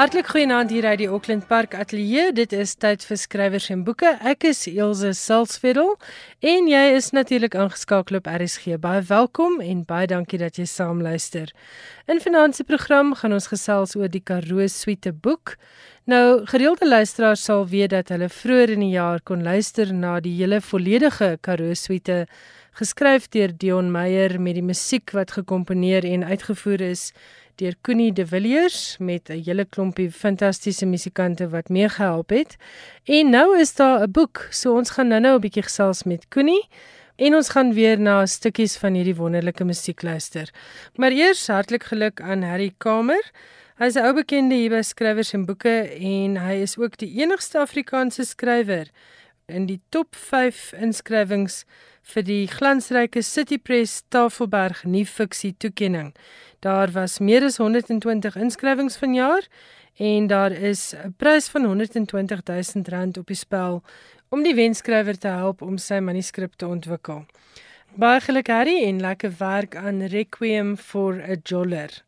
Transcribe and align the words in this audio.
Hartlik 0.00 0.30
goeienaand 0.32 0.70
hier 0.72 0.86
uit 0.88 0.98
die 1.02 1.08
Auckland 1.12 1.44
Park 1.46 1.74
Ateljee. 1.76 2.30
Dit 2.32 2.54
is 2.56 2.70
tyd 2.80 3.02
vir 3.04 3.18
skrywers 3.20 3.66
en 3.68 3.82
boeke. 3.84 4.14
Ek 4.24 4.46
is 4.48 4.62
Elsje 4.70 5.10
Salzveld 5.12 6.06
en 6.40 6.70
jy 6.70 6.80
is 6.94 7.10
natuurlik 7.12 7.52
ingeskakel 7.52 8.16
op 8.16 8.30
RSG. 8.32 8.78
Baie 8.80 9.02
welkom 9.10 9.58
en 9.60 9.82
baie 9.84 10.08
dankie 10.08 10.40
dat 10.40 10.56
jy 10.56 10.64
saam 10.64 11.02
luister. 11.04 11.52
In 12.08 12.22
finansie 12.24 12.64
program 12.64 13.12
gaan 13.12 13.36
ons 13.36 13.50
gesels 13.52 13.92
oor 14.00 14.08
die 14.08 14.22
Karoo 14.24 14.64
Suite 14.72 15.12
boek. 15.12 15.58
Nou, 16.08 16.46
gereelde 16.48 16.88
luisteraars 16.88 17.44
sal 17.44 17.66
weet 17.68 17.92
dat 17.92 18.08
hulle 18.08 18.30
vroeër 18.32 18.72
in 18.78 18.86
die 18.86 18.94
jaar 18.94 19.20
kon 19.20 19.44
luister 19.44 19.92
na 19.92 20.16
die 20.24 20.32
hele 20.38 20.62
volledige 20.64 21.34
Karoo 21.44 21.76
Suite 21.76 22.22
geskryf 22.80 23.28
deur 23.28 23.52
Dion 23.52 23.92
Meyer 23.92 24.38
met 24.40 24.56
die 24.56 24.64
musiek 24.64 25.12
wat 25.12 25.36
gekomponeer 25.36 26.08
en 26.08 26.24
uitgevoer 26.24 26.88
is 26.88 27.10
deur 27.60 27.76
Connie 27.84 28.12
De 28.12 28.24
Villiers 28.26 28.96
met 28.98 29.28
'n 29.28 29.42
hele 29.44 29.64
klompie 29.64 30.10
fantastiese 30.10 30.86
musikante 30.86 31.48
wat 31.48 31.68
meegehelp 31.68 32.30
het. 32.30 32.56
En 33.04 33.30
nou 33.30 33.58
is 33.58 33.74
daar 33.74 34.02
'n 34.02 34.10
boek, 34.10 34.46
so 34.50 34.76
ons 34.76 34.90
gaan 34.90 35.08
nou-nou 35.08 35.34
'n 35.36 35.40
bietjie 35.40 35.62
gesels 35.62 36.02
met 36.02 36.28
Connie 36.28 36.68
en 37.16 37.34
ons 37.34 37.48
gaan 37.48 37.72
weer 37.72 38.00
na 38.00 38.26
stukkies 38.26 38.76
van 38.76 38.94
hierdie 38.94 39.14
wonderlike 39.14 39.64
musiek 39.64 40.02
luister. 40.02 40.50
Maar 40.94 41.12
eers 41.12 41.46
hartlik 41.46 41.84
geluk 41.84 42.20
aan 42.20 42.42
Harry 42.42 42.72
Kamer. 42.78 43.30
Hy 43.78 43.84
is 43.86 43.94
'n 43.94 44.04
ou 44.04 44.14
bekende 44.14 44.54
hier 44.54 44.70
by 44.70 44.82
skrywers 44.82 45.32
en 45.32 45.44
boeke 45.44 45.88
en 46.00 46.36
hy 46.36 46.54
is 46.62 46.78
ook 46.78 46.96
die 46.96 47.20
enigste 47.20 47.58
Afrikaanse 47.58 48.24
skrywer 48.24 48.86
in 49.46 49.66
die 49.66 49.80
top 49.88 50.16
5 50.16 50.72
inskrywings 50.72 51.64
vir 52.14 52.24
die 52.26 52.46
glansryke 52.50 53.22
City 53.22 53.58
Press 53.58 54.02
Tafelberg 54.08 54.84
nuwe 54.84 55.06
fiksie 55.06 55.54
toekenning. 55.58 56.14
Daar 56.60 56.90
was 56.92 57.18
meer 57.18 57.42
as 57.42 57.56
120 57.56 58.36
inskrywings 58.36 58.96
vanjaar 59.00 59.46
en 59.96 60.26
daar 60.26 60.52
is 60.52 60.94
'n 60.94 61.14
prys 61.16 61.48
van 61.48 61.64
120 61.64 62.40
000 62.44 62.84
rand 62.88 63.16
op 63.16 63.26
die 63.26 63.36
spel 63.36 63.82
om 64.28 64.42
die 64.42 64.54
wenskrywer 64.54 65.18
te 65.18 65.28
help 65.28 65.62
om 65.62 65.78
sy 65.78 65.98
manuskrip 65.98 66.52
te 66.56 66.66
ontwikkel. 66.66 67.24
Baie 67.94 68.20
geluk 68.20 68.46
Harry 68.46 68.84
en 68.84 69.00
lekker 69.00 69.32
werk 69.38 69.76
aan 69.76 70.02
Requiem 70.02 70.76
for 70.76 71.22
a 71.22 71.36
Joller. 71.42 72.02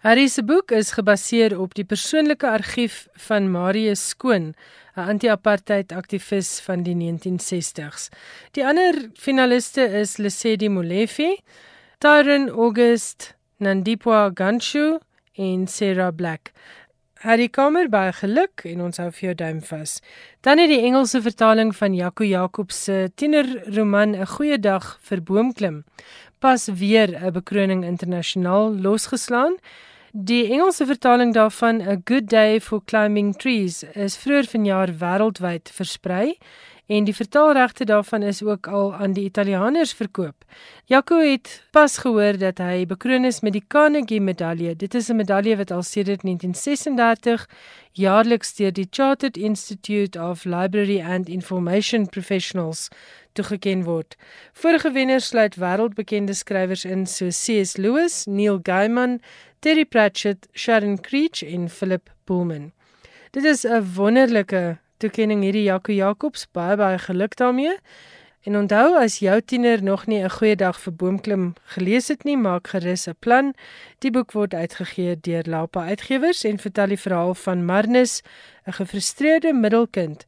Harry 0.00 0.26
se 0.28 0.42
boek 0.42 0.70
is 0.70 0.90
gebaseer 0.90 1.60
op 1.60 1.74
die 1.74 1.84
persoonlike 1.84 2.46
argief 2.46 3.06
van 3.28 3.50
Marius 3.50 4.08
Skoon, 4.08 4.54
'n 4.96 5.00
anti-apartheid 5.00 5.92
aktivis 5.92 6.60
van 6.60 6.82
die 6.82 6.94
1960s. 6.94 8.08
Die 8.50 8.66
ander 8.66 9.10
finaliste 9.14 9.88
is 9.88 10.16
Lesedi 10.16 10.68
Molefe, 10.68 11.38
Tyron 11.98 12.48
August, 12.48 13.35
Nandipwa 13.58 14.30
Ganshu 14.34 14.98
en 15.38 15.66
Sarah 15.66 16.12
Black. 16.12 16.52
Harry 17.20 17.48
Kamer 17.48 17.88
by 17.88 18.10
geluk 18.12 18.66
en 18.68 18.82
ons 18.84 19.00
hou 19.00 19.06
vir 19.08 19.30
jou 19.30 19.34
duim 19.40 19.62
vas. 19.64 19.94
Dan 20.44 20.60
het 20.60 20.68
die 20.68 20.82
Engelse 20.84 21.22
vertaling 21.24 21.72
van 21.78 21.96
Jaco 21.96 22.24
Jacobs 22.28 22.82
se 22.84 23.10
tienerroman 23.16 24.14
'n 24.14 24.26
goeie 24.26 24.58
dag 24.60 24.98
vir 25.00 25.22
boomklim 25.22 25.84
pas 26.38 26.68
weer 26.68 27.08
'n 27.16 27.32
bekroning 27.32 27.84
internasionaal 27.84 28.74
losgeslaan. 28.74 29.56
Die 30.12 30.50
Engelse 30.52 30.86
vertaling 30.86 31.32
daarvan, 31.32 31.80
A 31.80 31.96
Good 32.04 32.28
Day 32.28 32.60
for 32.60 32.80
Climbing 32.84 33.36
Trees, 33.36 33.82
is 33.82 34.16
vroeër 34.16 34.44
vanjaar 34.44 34.90
wêreldwyd 34.98 35.70
versprei 35.72 36.38
en 36.86 37.04
die 37.04 37.14
vertaalregte 37.14 37.84
daarvan 37.84 38.22
is 38.22 38.42
ook 38.42 38.66
al 38.66 38.94
aan 38.94 39.12
die 39.12 39.24
Italianers 39.24 39.92
verkoop. 39.92 40.44
Jaco 40.84 41.18
het 41.18 41.62
pas 41.70 41.98
gehoor 41.98 42.38
dat 42.38 42.58
hy 42.58 42.86
bekroon 42.86 43.24
is 43.24 43.40
met 43.40 43.52
die 43.52 43.64
Carnegie 43.66 44.20
medalje. 44.20 44.76
Dit 44.76 44.94
is 44.94 45.08
'n 45.08 45.16
medalje 45.16 45.56
wat 45.56 45.70
al 45.70 45.82
sedert 45.82 46.22
1936 46.22 47.48
jaarliks 47.92 48.54
deur 48.54 48.72
die 48.72 48.86
Chartered 48.90 49.36
Institute 49.36 50.20
of 50.20 50.44
Library 50.44 51.00
and 51.00 51.28
Information 51.28 52.06
Professionals 52.06 52.88
toegeken 53.32 53.84
word. 53.84 54.16
Vorige 54.52 54.92
wenners 54.92 55.26
sluit 55.26 55.56
wêreldbekende 55.56 56.34
skrywers 56.34 56.84
in 56.84 57.06
so 57.06 57.28
C.S. 57.28 57.76
Lewis, 57.76 58.24
Neil 58.24 58.60
Gaiman, 58.62 59.20
Terry 59.58 59.84
Pratchett, 59.84 60.48
Sharon 60.52 61.00
Creech 61.00 61.42
en 61.42 61.68
Philip 61.68 62.10
Pullman. 62.24 62.72
Dit 63.30 63.44
is 63.44 63.64
'n 63.64 63.84
wonderlike 63.94 64.78
toekenning 64.98 65.42
hierdie 65.42 65.66
Jaco 65.66 65.92
Jacobs 65.92 66.46
baie 66.52 66.76
baie 66.76 66.98
geluk 66.98 67.36
daarmee. 67.36 67.76
En 68.46 68.56
onthou 68.56 68.94
as 68.94 69.18
jou 69.18 69.40
tiener 69.42 69.82
nog 69.82 70.06
nie 70.06 70.22
'n 70.22 70.30
goeie 70.30 70.56
dag 70.56 70.80
vir 70.80 70.92
boomklim 70.92 71.54
gelees 71.74 72.08
het 72.08 72.24
nie, 72.24 72.36
maak 72.36 72.68
gerus 72.68 73.08
'n 73.08 73.16
plan. 73.18 73.54
Die 73.98 74.10
boek 74.10 74.32
word 74.32 74.54
uitgegee 74.54 75.16
deur 75.20 75.42
Lapa 75.46 75.80
Uitgewers 75.84 76.44
en 76.44 76.58
vertel 76.58 76.86
die 76.86 77.00
verhaal 77.00 77.34
van 77.34 77.64
Marnus, 77.64 78.22
'n 78.66 78.72
gefrustreerde 78.72 79.52
middelkind 79.52 80.26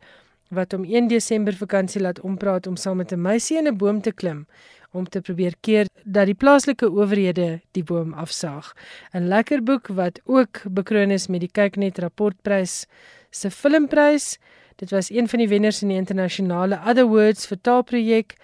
wat 0.48 0.72
om 0.72 0.84
1 0.84 1.08
Desember 1.08 1.54
vakansie 1.54 2.00
laat 2.00 2.20
ompraat 2.20 2.66
om 2.66 2.76
saam 2.76 2.96
met 2.96 3.12
'n 3.12 3.20
meisie 3.20 3.58
in 3.58 3.66
'n 3.66 3.76
boom 3.76 4.00
te 4.00 4.12
klim 4.12 4.46
om 4.90 5.08
te 5.08 5.20
probeer 5.20 5.54
keer 5.60 5.86
dat 6.04 6.26
die 6.26 6.34
plaaslike 6.34 6.90
owerhede 6.90 7.60
die 7.70 7.84
boom 7.84 8.12
afsaag. 8.12 8.74
'n 9.12 9.28
Lekker 9.28 9.62
boek 9.62 9.86
wat 9.86 10.20
ook 10.24 10.62
bekroon 10.70 11.10
is 11.10 11.26
met 11.26 11.40
die 11.40 11.50
Kyknet 11.52 11.98
rapportprys 11.98 12.86
se 13.30 13.50
filmprys. 13.50 14.38
Dit 14.78 14.90
was 14.90 15.10
een 15.10 15.28
van 15.28 15.38
die 15.38 15.48
wenners 15.48 15.82
in 15.82 15.88
die 15.88 15.96
internasionale 15.96 16.78
Other 16.86 17.06
Words 17.06 17.46
vertaalprojek 17.46 18.36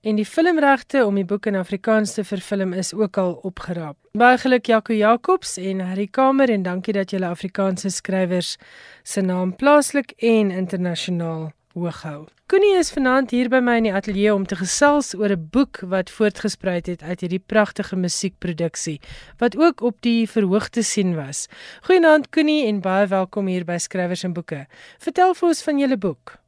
en 0.00 0.16
die 0.16 0.24
filmregte 0.24 1.02
om 1.04 1.18
die 1.20 1.26
boek 1.28 1.46
in 1.50 1.58
Afrikaans 1.60 2.14
te 2.16 2.24
vervilm 2.24 2.72
is 2.72 2.94
ook 2.94 3.18
al 3.20 3.34
opgeraap. 3.44 3.96
Baie 4.16 4.38
geluk 4.40 4.66
Jaco 4.66 4.96
Jacobs 4.96 5.56
en 5.60 5.80
Harry 5.84 6.06
Kamer 6.06 6.48
en 6.50 6.64
dankie 6.64 6.96
dat 6.96 7.12
julle 7.12 7.28
Afrikaanse 7.28 7.92
skrywers 7.92 8.56
se 9.02 9.20
naam 9.20 9.52
plaaslik 9.56 10.16
en 10.16 10.50
internasionaal 10.50 11.50
hoog 11.74 12.02
hou. 12.02 12.18
Koenie 12.46 12.76
is 12.78 12.92
vanaand 12.94 13.32
hier 13.34 13.48
by 13.50 13.58
my 13.64 13.76
in 13.80 13.88
die 13.88 13.94
ateljee 13.94 14.34
om 14.34 14.46
te 14.46 14.56
gesels 14.56 15.14
oor 15.18 15.32
'n 15.34 15.48
boek 15.50 15.80
wat 15.92 16.10
voortgespruit 16.10 16.86
het 16.86 17.02
uit 17.02 17.20
hierdie 17.20 17.42
pragtige 17.46 17.96
musiekproduksie 17.96 19.00
wat 19.38 19.56
ook 19.56 19.80
op 19.80 19.96
die 20.02 20.28
verhoog 20.28 20.68
te 20.68 20.82
sien 20.82 21.14
was. 21.14 21.48
Goeienaand 21.82 22.30
Koenie 22.30 22.66
en 22.66 22.80
baie 22.80 23.06
welkom 23.06 23.46
hier 23.46 23.64
by 23.64 23.78
Skrywers 23.78 24.24
en 24.24 24.32
Boeke. 24.32 24.66
Vertel 24.98 25.34
vir 25.34 25.48
ons 25.48 25.62
van 25.62 25.78
julle 25.78 25.96
boek. 25.96 26.38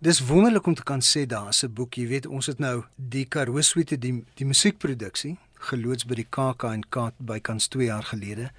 Dis 0.00 0.20
wonderlik 0.20 0.66
om 0.66 0.74
te 0.74 0.82
kan 0.82 1.00
sê 1.00 1.26
daar's 1.26 1.62
'n 1.64 1.72
boek, 1.72 1.94
jy 1.94 2.06
weet, 2.06 2.26
ons 2.26 2.46
het 2.46 2.58
nou 2.58 2.84
die 2.96 3.24
Karoo 3.24 3.60
Suite 3.60 3.98
die 3.98 4.24
die 4.34 4.46
musiekproduksie 4.46 5.36
geloods 5.54 6.04
by 6.04 6.14
die 6.14 6.26
KAK&K 6.30 7.12
by 7.18 7.40
kans 7.40 7.68
2 7.68 7.86
jaar 7.86 8.02
gelede. 8.02 8.50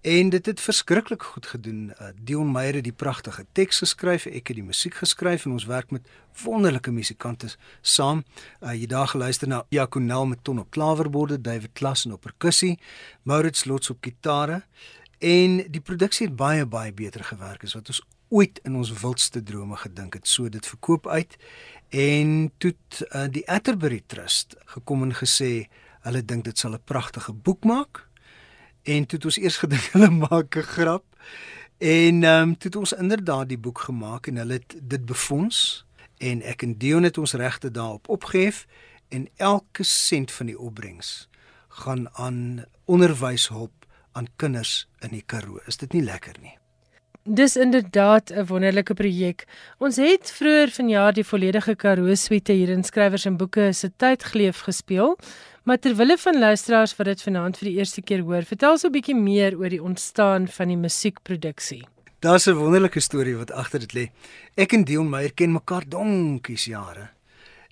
En 0.00 0.28
dit 0.28 0.46
het 0.46 0.60
verskriklik 0.60 1.22
goed 1.22 1.46
gedoen. 1.46 1.92
Uh, 2.00 2.06
Dion 2.16 2.52
Meyer 2.52 2.74
het 2.74 2.84
die 2.84 2.92
pragtige 2.92 3.44
teks 3.52 3.78
geskryf, 3.78 4.24
ek 4.24 4.48
het 4.48 4.56
die 4.56 4.64
musiek 4.64 4.94
geskryf 4.96 5.44
en 5.44 5.52
ons 5.58 5.66
werk 5.68 5.90
met 5.92 6.08
wonderlike 6.40 6.90
musikante 6.90 7.50
saam. 7.80 8.22
Uh, 8.62 8.72
jy 8.72 8.88
daar 8.88 9.12
geluister 9.12 9.48
na 9.48 9.66
Jaconel 9.68 10.26
met 10.26 10.40
ton 10.44 10.58
op 10.58 10.70
klawerborde, 10.72 11.40
David 11.40 11.76
Klassen 11.76 12.16
op 12.16 12.24
perkussie, 12.24 12.78
Maurits 13.28 13.66
Lots 13.68 13.90
op 13.90 14.00
gitare 14.00 14.62
en 15.18 15.60
die 15.68 15.84
produksie 15.84 16.30
het 16.30 16.36
baie 16.36 16.64
baie 16.64 16.92
beter 16.96 17.24
gewerk 17.24 17.68
as 17.68 17.76
wat 17.76 17.92
ons 17.92 18.00
ooit 18.32 18.60
in 18.64 18.80
ons 18.80 18.92
wildste 19.02 19.42
drome 19.42 19.76
gedink 19.76 20.16
het. 20.16 20.28
So 20.28 20.48
dit 20.48 20.66
verkoop 20.66 21.10
uit 21.12 21.36
en 21.92 22.52
toe 22.56 22.72
uh, 23.10 23.28
die 23.28 23.44
Atterbury 23.44 24.00
Trust 24.06 24.56
gekom 24.64 25.02
en 25.04 25.12
gesê 25.12 25.68
hulle 26.08 26.24
dink 26.24 26.48
dit 26.48 26.58
sal 26.58 26.72
'n 26.72 26.88
pragtige 26.88 27.36
boek 27.36 27.68
maak 27.68 28.08
En 28.82 29.06
toe 29.06 29.18
het 29.18 29.24
ons 29.24 29.38
eers 29.38 29.56
gedink 29.64 29.92
hulle 29.92 30.10
maak 30.10 30.56
'n 30.56 30.62
grap. 30.62 31.04
En 31.78 32.24
ehm 32.24 32.48
um, 32.48 32.56
toe 32.58 32.70
het 32.70 32.76
ons 32.76 32.92
inderdaad 32.92 33.48
die 33.48 33.58
boek 33.58 33.78
gemaak 33.78 34.26
en 34.26 34.36
hulle 34.36 34.52
het 34.52 34.76
dit 34.82 35.04
befonds 35.06 35.84
en 36.18 36.42
ek 36.42 36.62
en 36.62 36.78
Dion 36.78 37.02
het 37.02 37.18
ons 37.18 37.32
regte 37.32 37.70
daarop 37.70 38.08
opgehef 38.08 38.66
en 39.08 39.28
elke 39.36 39.82
sent 39.82 40.32
van 40.32 40.46
die 40.46 40.58
opbrengs 40.58 41.28
gaan 41.68 42.08
aan 42.12 42.64
onderwyshulp 42.84 43.86
aan 44.12 44.26
kinders 44.36 44.88
in 44.98 45.14
die 45.14 45.22
Karoo. 45.26 45.60
Is 45.66 45.76
dit 45.76 45.92
nie 45.92 46.02
lekker 46.02 46.36
nie? 46.42 46.56
Dis 47.24 47.56
inderdaad 47.56 48.30
'n 48.30 48.46
wonderlike 48.46 48.94
projek. 48.94 49.44
Ons 49.78 49.96
het 49.96 50.32
vroeër 50.32 50.70
vanjaar 50.70 51.12
die 51.12 51.24
volledige 51.24 51.76
Karoo 51.76 52.14
suite 52.14 52.52
hier 52.52 52.68
in 52.68 52.84
skrywers 52.84 53.24
en 53.24 53.36
boeke 53.36 53.72
se 53.72 53.92
tydgleef 53.96 54.60
gespeel. 54.60 55.18
Maar 55.62 55.78
terwille 55.78 56.18
van 56.18 56.38
luisteraars 56.38 56.96
wat 56.96 57.06
dit 57.06 57.22
vanaand 57.22 57.58
vir 57.60 57.68
die 57.68 57.76
eerste 57.76 58.00
keer 58.02 58.22
hoor, 58.24 58.44
vertel 58.48 58.78
so 58.78 58.88
'n 58.88 58.92
bietjie 58.92 59.14
meer 59.14 59.58
oor 59.58 59.68
die 59.68 59.82
ontstaan 59.82 60.48
van 60.48 60.68
die 60.68 60.76
musiekproduksie. 60.76 61.84
Daar's 62.20 62.46
'n 62.46 62.54
wonderlike 62.54 63.00
storie 63.00 63.36
wat 63.36 63.52
agter 63.52 63.80
dit 63.80 63.92
lê. 63.92 64.10
Ek 64.56 64.72
en 64.72 64.84
Dion 64.84 65.08
Meyer 65.08 65.32
ken 65.32 65.52
mekaar 65.52 65.88
donkies 65.88 66.64
jare. 66.64 67.10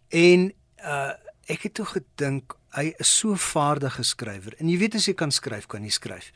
En 0.09 0.53
uh 0.85 1.13
ek 1.47 1.63
het 1.63 1.75
toe 1.75 1.85
gedink 1.85 2.57
hy 2.71 2.95
is 2.99 3.19
so 3.19 3.35
vaardige 3.35 4.03
skrywer. 4.03 4.55
En 4.59 4.69
jy 4.69 4.79
weet 4.79 4.95
as 4.95 5.07
jy 5.07 5.15
kan 5.15 5.31
skryf, 5.31 5.67
kan 5.67 5.83
jy 5.83 5.91
skryf. 5.91 6.33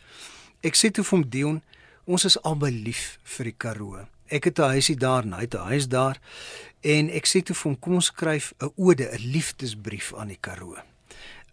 Ek 0.63 0.75
sê 0.75 0.91
toe 0.91 1.05
vir 1.05 1.19
hom 1.19 1.29
Dion, 1.29 1.63
ons 2.05 2.25
is 2.25 2.43
albei 2.43 2.71
lief 2.71 3.19
vir 3.23 3.45
die 3.45 3.55
Karoo. 3.59 4.07
Ek 4.31 4.45
het 4.45 4.59
'n 4.59 4.63
huisie 4.63 4.97
daar, 4.97 5.25
hy 5.25 5.41
het 5.41 5.55
'n 5.55 5.69
huis 5.69 5.89
daar. 5.89 6.19
En 6.81 7.11
ek 7.11 7.27
sê 7.27 7.43
toe 7.43 7.55
vir 7.55 7.71
hom, 7.71 7.79
kom 7.79 7.95
ons 7.95 8.07
skryf 8.07 8.55
'n 8.61 8.73
ode, 8.77 9.05
'n 9.13 9.33
liefdesbrief 9.33 10.15
aan 10.15 10.29
die 10.29 10.39
Karoo 10.41 10.77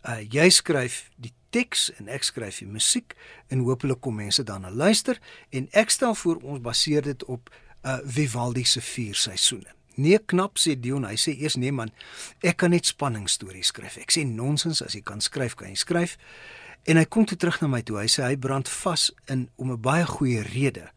Uh 0.07 0.21
jy 0.23 0.47
skryf 0.49 1.09
die 1.19 1.33
teks 1.51 1.89
en 1.99 2.07
ek 2.07 2.23
skryf 2.23 2.61
die 2.61 2.69
musiek 2.69 3.15
en 3.49 3.65
hopelik 3.65 3.99
kom 4.01 4.15
mense 4.21 4.43
daarna 4.47 4.69
luister 4.71 5.19
en 5.51 5.67
ek 5.73 5.91
stel 5.91 6.15
voor 6.15 6.39
ons 6.43 6.61
baseer 6.63 7.03
dit 7.03 7.25
op 7.27 7.49
uh 7.83 7.99
Vivaldi 8.05 8.63
se 8.65 8.81
vier 8.81 9.15
seisoene. 9.15 9.73
Nee 9.99 10.19
knap 10.19 10.59
sê 10.59 10.77
Dion, 10.79 11.03
hy 11.03 11.17
sê 11.19 11.33
eers 11.35 11.57
nee 11.59 11.73
man, 11.75 11.91
ek 12.39 12.61
kan 12.63 12.71
net 12.71 12.87
spanningstories 12.87 13.73
skryf. 13.73 13.97
Ek 13.99 14.13
sê 14.15 14.23
nonsens, 14.23 14.79
as 14.85 14.95
jy 14.95 15.01
kan 15.03 15.19
skryf, 15.19 15.57
kan 15.59 15.73
jy 15.73 15.79
skryf. 15.79 16.15
En 16.87 16.95
hy 16.95 17.03
kom 17.11 17.25
toe 17.27 17.35
terug 17.37 17.59
na 17.59 17.67
my 17.67 17.81
toe. 17.83 17.97
Hy 17.99 18.07
sê 18.07 18.23
hy 18.23 18.37
brand 18.39 18.69
vas 18.71 19.09
in 19.27 19.49
om 19.59 19.71
'n 19.71 19.81
baie 19.81 20.05
goeie 20.07 20.43
rede. 20.43 20.87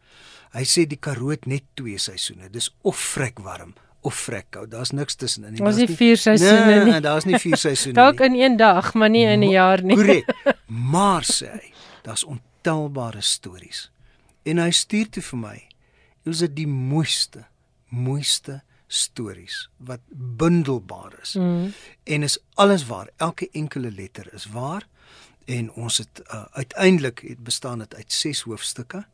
Hy 0.53 0.63
sê 0.63 0.87
die 0.87 0.99
Karoo 0.99 1.31
het 1.31 1.45
net 1.45 1.63
twee 1.75 1.97
seisoene. 1.97 2.49
Dis 2.49 2.69
of 2.83 2.95
vrek 2.95 3.39
warm 3.39 3.73
of 4.03 4.15
vrek 4.27 4.49
koud. 4.49 4.71
Daar's 4.71 4.91
niks 4.91 5.15
tussenin 5.15 5.55
nie. 5.55 5.61
Daar's 5.63 5.79
nie 5.79 5.89
vier 5.89 6.19
seisoene 6.27 6.65
nee, 6.65 6.79
nie. 6.79 6.91
Nee, 6.91 7.03
daar's 7.03 7.27
nie 7.29 7.39
vier 7.39 7.57
seisoene 7.57 7.93
nie. 7.93 7.99
Dalk 8.01 8.23
in 8.27 8.35
een 8.39 8.57
dag, 8.59 8.93
maar 8.93 9.09
nie 9.09 9.25
in 9.25 9.43
'n 9.43 9.49
jaar 9.49 9.83
nie. 9.83 9.95
Korrek. 9.95 10.29
Maar 10.93 11.23
sê 11.23 11.51
hy, 11.51 11.73
daar's 12.01 12.23
ontelbare 12.23 13.21
stories. 13.21 13.91
En 14.43 14.57
hy 14.57 14.71
stuur 14.71 15.09
toe 15.09 15.23
vir 15.23 15.39
my. 15.39 15.57
Dit 16.23 16.33
is 16.33 16.49
die 16.55 16.67
mooiste, 16.67 17.45
mooiste 17.89 18.61
stories 18.87 19.69
wat 19.77 19.99
bundelbaar 20.37 21.13
is. 21.21 21.33
Mm. 21.33 21.73
En 22.03 22.23
is 22.23 22.37
alles 22.53 22.85
waar. 22.85 23.09
Elke 23.17 23.49
enkele 23.51 23.91
letter 23.91 24.33
is 24.33 24.45
waar. 24.45 24.87
En 25.45 25.71
ons 25.71 25.97
het 25.97 26.21
uh, 26.27 26.43
uiteindelik 26.51 27.19
het 27.19 27.43
bestaan 27.43 27.79
dit 27.79 27.95
uit 27.95 28.13
6 28.13 28.41
hoofstukke 28.41 29.05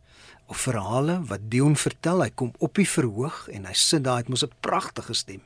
of 0.46 0.58
verhale 0.58 1.24
wat 1.26 1.40
Dion 1.42 1.76
vertel. 1.76 2.22
Hy 2.22 2.30
kom 2.30 2.54
op 2.58 2.76
die 2.76 2.90
verhoog 2.90 3.48
en 3.48 3.66
hy 3.66 3.74
sit 3.74 4.04
daar, 4.04 4.20
hy 4.20 4.26
het 4.26 4.30
mos 4.30 4.46
'n 4.46 4.54
pragtige 4.60 5.14
stem. 5.14 5.42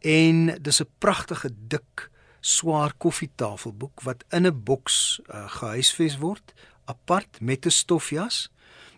En 0.00 0.62
dis 0.62 0.80
'n 0.80 0.90
pragtige 0.98 1.50
dik 1.66 2.10
swaar 2.40 2.92
koffietafelboek 2.96 4.02
wat 4.02 4.24
in 4.30 4.46
'n 4.46 4.62
boks 4.62 5.20
uh, 5.26 5.48
gehuisves 5.48 6.18
word 6.18 6.54
apart 6.84 7.40
met 7.40 7.66
'n 7.66 7.70
stofjas 7.70 8.50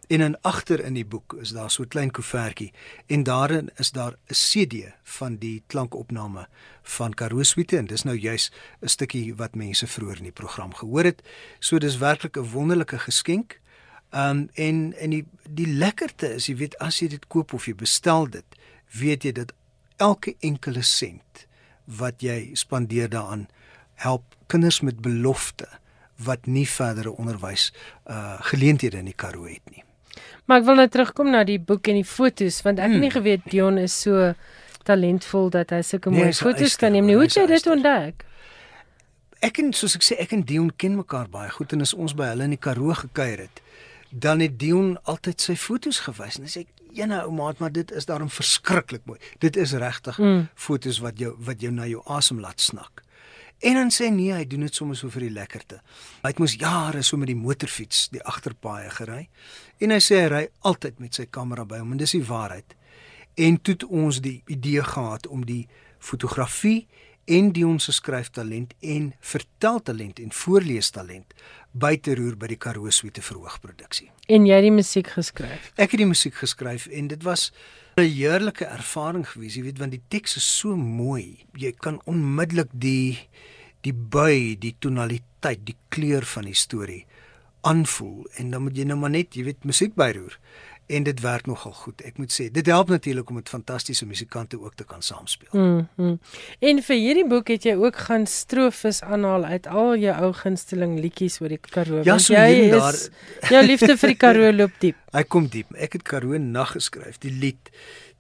En 0.07 0.21
in 0.21 0.41
agter 0.41 0.85
in 0.85 0.95
die 0.95 1.07
boek 1.07 1.35
is 1.41 1.51
daar 1.51 1.71
so 1.71 1.83
'n 1.83 1.89
klein 1.89 2.11
koevertjie 2.11 2.73
en 3.07 3.23
daarin 3.23 3.71
is 3.77 3.91
daar 3.91 4.15
'n 4.27 4.35
CD 4.35 4.75
van 5.03 5.37
die 5.37 5.63
klankopname 5.67 6.49
van 6.83 7.15
Karoo 7.15 7.43
Suite 7.43 7.77
en 7.77 7.87
dis 7.87 8.03
nou 8.03 8.17
juis 8.17 8.53
'n 8.81 8.89
stukkie 8.89 9.35
wat 9.35 9.55
mense 9.55 9.87
vroeër 9.87 10.17
in 10.17 10.23
die 10.23 10.33
program 10.33 10.75
gehoor 10.75 11.05
het. 11.05 11.23
So 11.59 11.79
dis 11.79 11.97
werklik 11.97 12.37
'n 12.37 12.51
wonderlike 12.51 12.99
geskenk. 12.99 13.61
Um 14.11 14.49
en 14.55 14.95
en 14.99 15.11
die 15.11 15.27
die 15.51 15.67
lekkerte 15.67 16.35
is 16.35 16.47
jy 16.47 16.57
weet 16.57 16.79
as 16.79 16.99
jy 16.99 17.09
dit 17.09 17.27
koop 17.27 17.53
of 17.53 17.67
jy 17.67 17.75
bestel 17.75 18.31
dit, 18.31 18.45
weet 18.93 19.25
jy 19.25 19.33
dat 19.33 19.53
elke 19.97 20.37
enkele 20.41 20.83
sent 20.83 21.47
wat 21.85 22.23
jy 22.23 22.51
spandeer 22.59 23.09
daaraan 23.09 23.47
help 23.95 24.35
kinders 24.47 24.81
met 24.81 25.01
belofte 25.01 25.69
wat 26.17 26.47
nie 26.47 26.69
verdere 26.69 27.13
onderwys 27.13 27.73
uh 28.11 28.41
geleenthede 28.51 28.99
in 28.99 29.11
die 29.11 29.17
Karoo 29.17 29.49
het 29.49 29.65
nie. 29.71 29.85
Maar 30.45 30.63
ek 30.63 30.69
wil 30.69 30.79
nou 30.81 30.89
terugkom 30.89 31.31
na 31.31 31.43
die 31.45 31.59
boek 31.61 31.89
en 31.91 32.01
die 32.01 32.09
fotos 32.09 32.63
want 32.65 32.79
ek 32.79 32.89
het 32.89 32.97
hmm. 32.97 33.05
nie 33.05 33.13
geweet 33.13 33.51
Dion 33.51 33.79
is 33.83 33.97
so 34.07 34.33
talentvol 34.87 35.51
dat 35.51 35.75
hy 35.75 35.83
sulke 35.83 36.13
nee, 36.13 36.23
mooi 36.23 36.33
fotos 36.33 36.77
kan 36.81 36.95
neem 36.95 37.09
nie. 37.09 37.17
Hoe 37.19 37.27
het 37.27 37.37
jy 37.37 37.47
dit 37.51 37.69
ontdek? 37.73 38.25
Ek 39.45 39.61
en 39.61 39.73
soos 39.77 39.97
ek 39.99 40.07
sê 40.07 40.17
ek 40.23 40.33
en 40.37 40.47
Dion 40.49 40.71
ken 40.79 40.97
mekaar 40.97 41.29
baie 41.33 41.51
goed 41.53 41.75
en 41.77 41.85
as 41.85 41.95
ons 41.95 42.15
by 42.17 42.31
hulle 42.33 42.47
in 42.49 42.57
die 42.57 42.63
Karoo 42.63 42.95
gekuier 42.97 43.45
het, 43.47 43.61
dan 44.11 44.41
het 44.45 44.57
Dion 44.61 44.95
altyd 45.05 45.43
sy 45.43 45.59
fotos 45.61 46.01
gewys 46.07 46.39
en 46.39 46.47
hy 46.47 46.53
sê 46.55 46.65
ene 46.97 47.23
ou 47.25 47.33
maat 47.35 47.61
maar 47.63 47.73
dit 47.73 47.93
is 47.93 48.09
daarom 48.09 48.31
verskriklik 48.33 49.05
mooi. 49.05 49.19
Dit 49.39 49.57
is 49.57 49.73
regtig 49.73 50.19
mm. 50.19 50.49
fotos 50.55 51.01
wat 51.05 51.19
jou 51.21 51.35
wat 51.39 51.61
jou 51.61 51.73
na 51.73 51.87
jou 51.87 52.03
asem 52.13 52.41
laat 52.41 52.61
snak. 52.61 53.03
En 53.65 53.75
dan 53.75 53.91
sê 53.91 54.11
nee, 54.13 54.35
hy 54.37 54.45
doen 54.45 54.67
dit 54.67 54.75
sommer 54.75 54.97
so 54.99 55.09
vir 55.13 55.27
die 55.27 55.33
lekkerte. 55.33 55.79
Hy 56.21 56.33
het 56.35 56.41
mos 56.43 56.57
jare 56.61 57.01
so 57.03 57.17
met 57.17 57.31
die 57.31 57.39
motorfiets 57.39 58.11
die 58.13 58.21
agterpaaie 58.21 58.91
gery. 58.99 59.23
En 59.81 59.95
hy 59.95 60.01
sê 60.05 60.21
hy 60.25 60.29
ry 60.33 60.43
altyd 60.69 61.01
met 61.01 61.17
sy 61.17 61.25
kamera 61.33 61.65
by 61.65 61.81
hom 61.81 61.95
en 61.95 62.03
dis 62.03 62.17
die 62.19 62.25
waarheid. 62.27 62.77
En 63.37 63.57
toe 63.61 63.77
het 63.77 63.87
ons 63.89 64.21
die 64.25 64.43
idee 64.53 64.85
gehad 64.85 65.27
om 65.33 65.45
die 65.49 65.65
fotografie 65.99 66.87
en 67.27 67.53
die 67.53 67.67
ons 67.67 67.89
skryftalent 67.91 68.75
en 68.81 69.13
verteltalent 69.21 70.21
en 70.23 70.33
voorleestalent 70.33 71.35
by 71.77 71.97
te 72.01 72.15
roer 72.17 72.37
by 72.41 72.49
die 72.53 72.59
Karoo 72.61 72.91
Suite 72.95 73.23
verhoogproduksie. 73.23 74.09
En 74.33 74.47
jy 74.49 74.57
het 74.57 74.65
die 74.67 74.75
musiek 74.75 75.11
geskryf. 75.13 75.73
Ek 75.77 75.93
het 75.93 76.01
die 76.01 76.09
musiek 76.09 76.35
geskryf 76.39 76.87
en 76.87 77.11
dit 77.13 77.23
was 77.27 77.51
'n 77.97 78.03
heerlike 78.03 78.65
ervaring 78.65 79.27
gewees, 79.29 79.57
jy 79.57 79.63
weet, 79.63 79.79
want 79.79 79.91
die 79.91 80.03
teks 80.09 80.37
is 80.37 80.59
so 80.59 80.77
mooi. 80.77 81.45
Jy 81.55 81.73
kan 81.73 82.01
onmiddellik 82.05 82.69
die 82.73 83.29
die 83.81 83.95
bui, 83.95 84.57
die 84.59 84.75
tonaliteit, 84.79 85.67
die 85.67 85.77
kleur 85.89 86.25
van 86.25 86.45
die 86.45 86.55
storie 86.55 87.07
aanvoel 87.61 88.27
en 88.37 88.51
dan 88.51 88.63
moet 88.63 88.77
jy 88.77 88.85
nou 88.85 88.99
maar 88.99 89.11
net, 89.11 89.35
jy 89.35 89.45
weet, 89.45 89.65
musiek 89.65 89.95
byroer 89.95 90.39
en 90.87 91.03
dit 91.03 91.21
werk 91.21 91.47
nogal 91.47 91.73
goed. 91.73 92.03
Ek 92.07 92.19
moet 92.19 92.33
sê, 92.33 92.47
dit 92.53 92.67
help 92.67 92.89
natuurlik 92.89 93.29
om 93.29 93.39
met 93.41 93.49
fantastiese 93.49 94.07
musikante 94.07 94.61
ook 94.61 94.75
te 94.75 94.85
kan 94.85 95.03
saamspeel. 95.03 95.49
Mm 95.53 95.89
-hmm. 95.97 96.19
En 96.59 96.83
vir 96.83 96.97
hierdie 96.97 97.27
boek 97.27 97.49
het 97.49 97.63
jy 97.63 97.75
ook 97.75 97.97
gaan 97.97 98.27
strofes 98.27 99.03
aanhaal 99.03 99.45
uit 99.45 99.67
al 99.67 99.97
jou 99.97 100.17
ou 100.25 100.33
gunsteling 100.33 101.01
liedjies 101.01 101.41
oor 101.41 101.49
die 101.49 101.59
Karoo. 101.59 102.01
Ja, 102.05 102.19
so 102.19 102.33
jy 102.33 102.51
is 102.51 102.71
daar... 102.71 102.99
jou 103.51 103.67
liefde 103.67 103.97
vir 103.97 104.09
die 104.09 104.17
Karoo 104.17 104.53
loop 104.61 104.73
diep. 104.79 104.97
Hy 105.13 105.23
kom 105.23 105.49
diep. 105.49 105.75
Ek 105.75 105.93
het 105.93 106.03
Karoo 106.03 106.39
nag 106.39 106.73
geskryf, 106.73 107.19
die 107.19 107.33
lied 107.33 107.71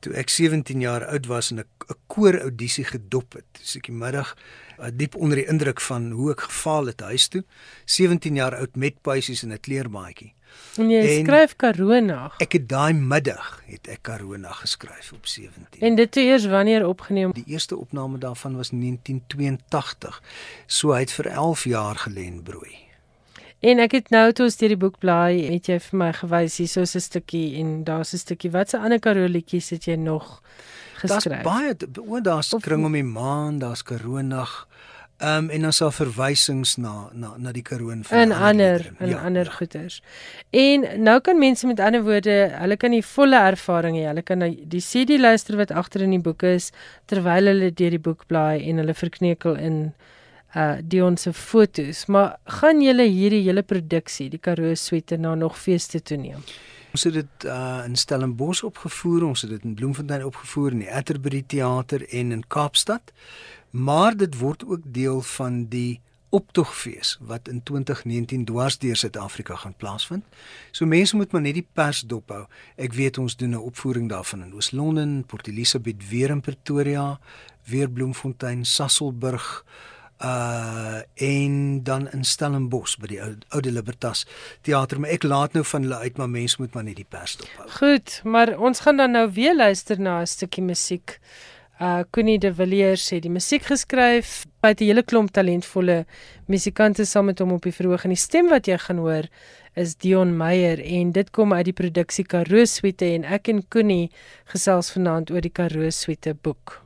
toe 0.00 0.12
ek 0.14 0.28
17 0.30 0.80
jaar 0.80 1.06
oud 1.06 1.26
was 1.26 1.50
en 1.50 1.58
'n 1.58 1.96
koor 2.06 2.40
audisie 2.40 2.84
gedop 2.84 3.32
het. 3.32 3.44
Dis 3.52 3.76
ek 3.76 3.86
die 3.86 3.96
middag 3.96 4.36
uh, 4.78 4.90
diep 4.92 5.14
onder 5.14 5.36
die 5.36 5.48
indruk 5.48 5.80
van 5.80 6.10
hoe 6.10 6.30
ek 6.30 6.40
gefaal 6.40 6.86
het 6.86 7.00
huis 7.00 7.28
toe. 7.28 7.44
17 7.84 8.34
jaar 8.34 8.56
oud 8.56 8.76
met 8.76 9.00
puisies 9.02 9.42
en 9.42 9.52
'n 9.52 9.60
kleermaatjie. 9.60 10.34
En 10.76 10.90
jy 10.90 11.00
en 11.00 11.24
skryf 11.24 11.56
Karona. 11.56 12.32
Ek 12.38 12.52
het 12.52 12.68
daai 12.68 12.92
middag 12.92 13.62
het 13.66 13.88
ek 13.88 14.02
Karona 14.02 14.52
geskryf 14.52 15.12
op 15.12 15.26
17. 15.26 15.80
En 15.80 15.94
dit 15.94 16.14
het 16.14 16.16
eers 16.16 16.46
wanneer 16.46 16.86
opgeneem? 16.86 17.32
Die 17.32 17.46
eerste 17.46 17.76
opname 17.76 18.18
daarvan 18.18 18.56
was 18.56 18.70
1982. 18.70 20.22
So 20.66 20.92
hy 20.92 21.00
het 21.00 21.12
vir 21.12 21.26
11 21.26 21.64
jaar 21.64 21.96
gelê 21.96 22.28
in 22.28 22.42
Brooi. 22.42 22.85
En 23.60 23.78
ek 23.80 23.92
het 23.96 24.10
nou 24.12 24.26
toe 24.36 24.46
as 24.50 24.58
jy 24.60 24.68
die 24.74 24.80
boek 24.80 24.98
blaai, 25.00 25.46
het 25.48 25.70
jy 25.70 25.78
vir 25.80 25.98
my 25.98 26.10
gewys 26.12 26.58
hier 26.60 26.68
so 26.68 26.82
'n 26.82 27.00
stukkie 27.00 27.56
en 27.60 27.84
daar's 27.84 28.12
'n 28.12 28.18
stukkie. 28.18 28.50
Wat 28.50 28.68
se 28.70 28.78
ander 28.78 28.98
karolietjies 28.98 29.70
het 29.70 29.84
jy 29.84 29.96
nog 29.96 30.42
geskryf? 31.00 31.42
Daar's 31.42 31.44
baie, 31.44 31.76
o, 32.08 32.20
daar's 32.20 32.54
kring 32.60 32.84
om 32.84 32.92
die 32.92 33.04
maan, 33.04 33.58
daar's 33.58 33.82
Karona. 33.82 34.46
Ehm 35.18 35.44
um, 35.44 35.50
en 35.50 35.62
dan 35.62 35.72
sal 35.72 35.90
verwysings 35.90 36.76
na 36.76 37.08
na 37.12 37.34
na 37.38 37.52
die 37.52 37.62
Karoon 37.62 38.04
van 38.04 38.18
en 38.18 38.32
ander 38.32 38.92
en 38.98 39.08
ja, 39.08 39.22
ander 39.24 39.44
ja. 39.44 39.50
goeters. 39.50 40.02
En 40.50 41.02
nou 41.02 41.20
kan 41.20 41.38
mense 41.38 41.66
met 41.66 41.80
ander 41.80 42.02
woorde, 42.02 42.52
hulle 42.52 42.76
kan 42.76 42.90
die 42.90 43.04
volle 43.04 43.36
ervaring 43.36 43.96
hê. 43.96 44.02
Hulle 44.06 44.22
kan 44.22 44.38
die 44.44 44.80
CD 44.80 45.16
luister 45.18 45.56
wat 45.56 45.70
agter 45.70 46.02
in 46.02 46.10
die 46.10 46.20
boek 46.20 46.42
is 46.42 46.70
terwyl 47.06 47.48
hulle 47.48 47.72
deur 47.72 47.90
die 47.90 47.98
boek 47.98 48.26
blaai 48.26 48.68
en 48.68 48.76
hulle 48.76 48.94
verkneukel 48.94 49.56
in 49.56 49.94
uh 50.54 50.78
Dion 50.82 51.16
se 51.16 51.32
fotos. 51.32 52.06
Maar 52.06 52.38
gaan 52.44 52.80
julle 52.82 53.02
hierdie 53.02 53.42
hele 53.42 53.62
produksie, 53.62 54.30
die 54.30 54.38
Karoo 54.38 54.74
Suite 54.74 55.16
na 55.16 55.34
nog 55.34 55.58
feeste 55.58 56.00
toe 56.02 56.16
neem? 56.16 56.44
Ons 56.92 57.04
het 57.04 57.14
dit 57.14 57.44
uh 57.44 57.82
in 57.84 57.96
Stellenbosch 57.96 58.62
opgevoer, 58.64 59.24
ons 59.24 59.42
het 59.42 59.50
dit 59.50 59.64
in 59.64 59.74
Bloemfontein 59.74 60.24
opgevoer 60.24 60.72
in 60.72 60.78
die 60.78 60.92
Atterbury 60.92 61.42
Theater 61.46 62.08
en 62.08 62.32
in 62.32 62.46
Kaapstad 62.46 63.12
maar 63.76 64.16
dit 64.16 64.38
word 64.38 64.64
ook 64.64 64.80
deel 64.84 65.20
van 65.20 65.66
die 65.68 66.00
optogfees 66.28 67.16
wat 67.20 67.48
in 67.48 67.62
2019 67.62 68.44
dwars 68.44 68.78
deur 68.78 68.96
Suid-Afrika 68.96 69.56
gaan 69.56 69.76
plaasvind. 69.76 70.24
So 70.70 70.86
mense 70.86 71.16
moet 71.16 71.32
maar 71.32 71.44
net 71.44 71.54
die 71.54 71.66
pers 71.72 72.00
dophou. 72.00 72.46
Ek 72.76 72.92
weet 72.92 73.18
ons 73.18 73.36
doen 73.36 73.50
'n 73.50 73.66
opvoering 73.70 74.08
daarvan 74.08 74.42
in 74.42 74.54
Oos-London, 74.54 75.24
Port 75.26 75.46
Elizabeth, 75.46 76.08
weer 76.08 76.30
in 76.30 76.40
Pretoria, 76.40 77.18
weer 77.64 77.90
Bloemfontein, 77.90 78.64
Sasolburg 78.64 79.64
uh 79.64 79.95
en 80.18 81.82
dan 81.84 82.08
in 82.12 82.24
Stellenbosch 82.24 82.96
by 83.00 83.06
die 83.06 83.20
ou 83.20 83.34
Oude 83.48 83.70
Libertas 83.70 84.24
teater 84.62 85.00
maar 85.00 85.10
ek 85.10 85.26
laat 85.28 85.52
nou 85.52 85.64
van 85.64 85.82
hulle 85.82 85.98
uit 86.04 86.16
maar 86.16 86.30
mense 86.30 86.56
moet 86.58 86.74
maar 86.74 86.84
net 86.84 86.96
die 86.96 87.08
pers 87.08 87.36
dophou. 87.36 87.68
Goed, 87.78 88.20
maar 88.24 88.56
ons 88.58 88.80
gaan 88.80 88.96
dan 88.96 89.10
nou 89.10 89.26
weer 89.32 89.56
luister 89.56 90.00
na 90.00 90.20
'n 90.20 90.26
stukkie 90.26 90.64
musiek. 90.64 91.18
Uh 91.80 92.00
Connie 92.10 92.38
de 92.38 92.54
Villiers 92.54 93.10
het 93.10 93.22
die 93.22 93.30
musiek 93.30 93.62
geskryf. 93.62 94.46
Hy 94.62 94.68
het 94.68 94.80
'n 94.80 94.84
hele 94.84 95.02
klomp 95.02 95.30
talentvolle 95.30 96.06
musikante 96.46 97.04
saam 97.04 97.24
met 97.24 97.38
hom 97.38 97.52
op 97.52 97.62
die 97.62 97.72
verhoog 97.72 98.04
en 98.04 98.10
die 98.10 98.16
stem 98.16 98.48
wat 98.48 98.66
jy 98.66 98.78
gaan 98.78 98.98
hoor 98.98 99.28
is 99.74 99.94
Dion 99.96 100.36
Meyer 100.36 100.80
en 100.80 101.12
dit 101.12 101.30
kom 101.30 101.52
uit 101.52 101.64
die 101.64 101.76
produksie 101.76 102.24
Karoo 102.24 102.64
Suite 102.64 103.04
en 103.04 103.24
ek 103.24 103.48
en 103.48 103.62
Connie 103.68 104.10
gesels 104.44 104.90
vanaand 104.94 105.30
oor 105.30 105.40
die 105.40 105.52
Karoo 105.52 105.90
Suite 105.90 106.34
boek. 106.34 106.80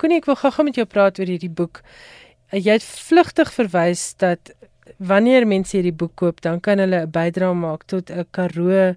Connie, 0.00 0.18
ek 0.18 0.26
wil 0.26 0.36
gou-gou 0.36 0.64
met 0.66 0.74
jou 0.74 0.86
praat 0.90 1.20
oor 1.20 1.30
hierdie 1.30 1.48
boek. 1.48 1.84
Uh, 2.52 2.60
jy 2.60 2.78
het 2.78 2.84
vlugtig 2.84 3.52
verwys 3.52 4.14
dat 4.22 4.52
wanneer 4.98 5.46
mense 5.46 5.76
hierdie 5.76 5.94
boek 5.94 6.14
koop, 6.14 6.40
dan 6.40 6.60
kan 6.60 6.78
hulle 6.78 7.06
'n 7.06 7.10
bydrae 7.10 7.54
maak 7.54 7.84
tot 7.86 8.10
'n 8.10 8.26
Karoo 8.30 8.94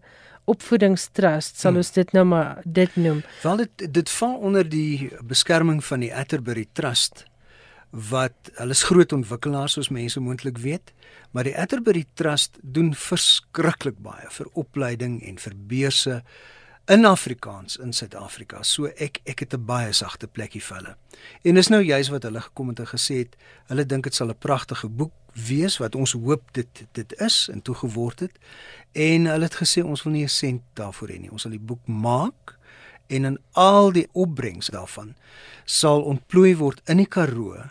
opvoedingstrust 0.50 1.60
sal 1.60 1.72
hmm. 1.72 1.82
ons 1.84 1.92
dit 1.92 2.14
nou 2.18 2.26
maar 2.26 2.62
dit 2.66 2.96
noem. 2.96 3.24
Wel 3.44 3.58
dit 3.58 3.94
dit 3.94 4.10
val 4.10 4.36
onder 4.50 4.70
die 4.70 5.10
beskerming 5.22 5.84
van 5.86 6.00
die 6.00 6.14
Atterbury 6.16 6.68
Trust 6.74 7.26
wat 7.90 8.52
hulle 8.60 8.76
is 8.78 8.86
groot 8.86 9.14
ontwikkelaars 9.14 9.74
soos 9.78 9.90
mense 9.90 10.22
moontlik 10.22 10.60
weet, 10.62 10.94
maar 11.34 11.48
die 11.48 11.58
Atterbury 11.58 12.06
Trust 12.14 12.60
doen 12.62 12.94
verskriklik 12.94 13.98
baie 14.06 14.30
vir 14.30 14.50
opleiding 14.54 15.20
en 15.26 15.42
vir 15.42 15.56
beurse 15.72 16.20
in 16.90 17.06
Afrikaans 17.06 17.78
in 17.78 17.94
Suid-Afrika. 17.94 18.64
So 18.64 18.90
ek 18.98 19.20
ek 19.24 19.40
het 19.40 19.54
'n 19.54 19.66
baie 19.66 19.94
sagte 19.94 20.28
plekkie 20.28 20.62
vir 20.62 20.78
hulle. 20.78 20.96
En 21.44 21.54
dis 21.56 21.68
nou 21.68 21.84
juist 21.84 22.10
wat 22.10 22.24
hulle 22.24 22.42
gekom 22.42 22.68
het 22.68 22.80
en 22.80 22.88
gesê 22.88 23.16
het, 23.18 23.36
hulle 23.68 23.86
dink 23.86 24.04
dit 24.04 24.16
sal 24.16 24.30
'n 24.30 24.38
pragtige 24.38 24.90
boek 24.90 25.12
wees 25.34 25.78
wat 25.78 25.96
ons 25.96 26.12
hoop 26.12 26.42
dit 26.52 26.88
dit 26.92 27.14
is 27.20 27.50
en 27.52 27.62
toe 27.62 27.76
geword 27.76 28.20
het. 28.20 28.40
En 28.92 29.26
hulle 29.26 29.44
het 29.44 29.56
gesê 29.56 29.84
ons 29.84 30.04
wil 30.04 30.14
nie 30.14 30.24
'n 30.24 30.30
sent 30.30 30.62
daarvoor 30.74 31.10
hê 31.10 31.20
nie. 31.20 31.32
Ons 31.32 31.42
sal 31.42 31.52
die 31.52 31.60
boek 31.60 31.88
maak 31.88 32.58
en 33.08 33.26
in 33.26 33.40
al 33.52 33.92
die 33.92 34.08
opbrengs 34.12 34.68
daarvan 34.68 35.16
sal 35.66 36.02
ontplooi 36.02 36.56
word 36.56 36.82
in 36.86 36.98
die 36.98 37.08
Karoo 37.08 37.70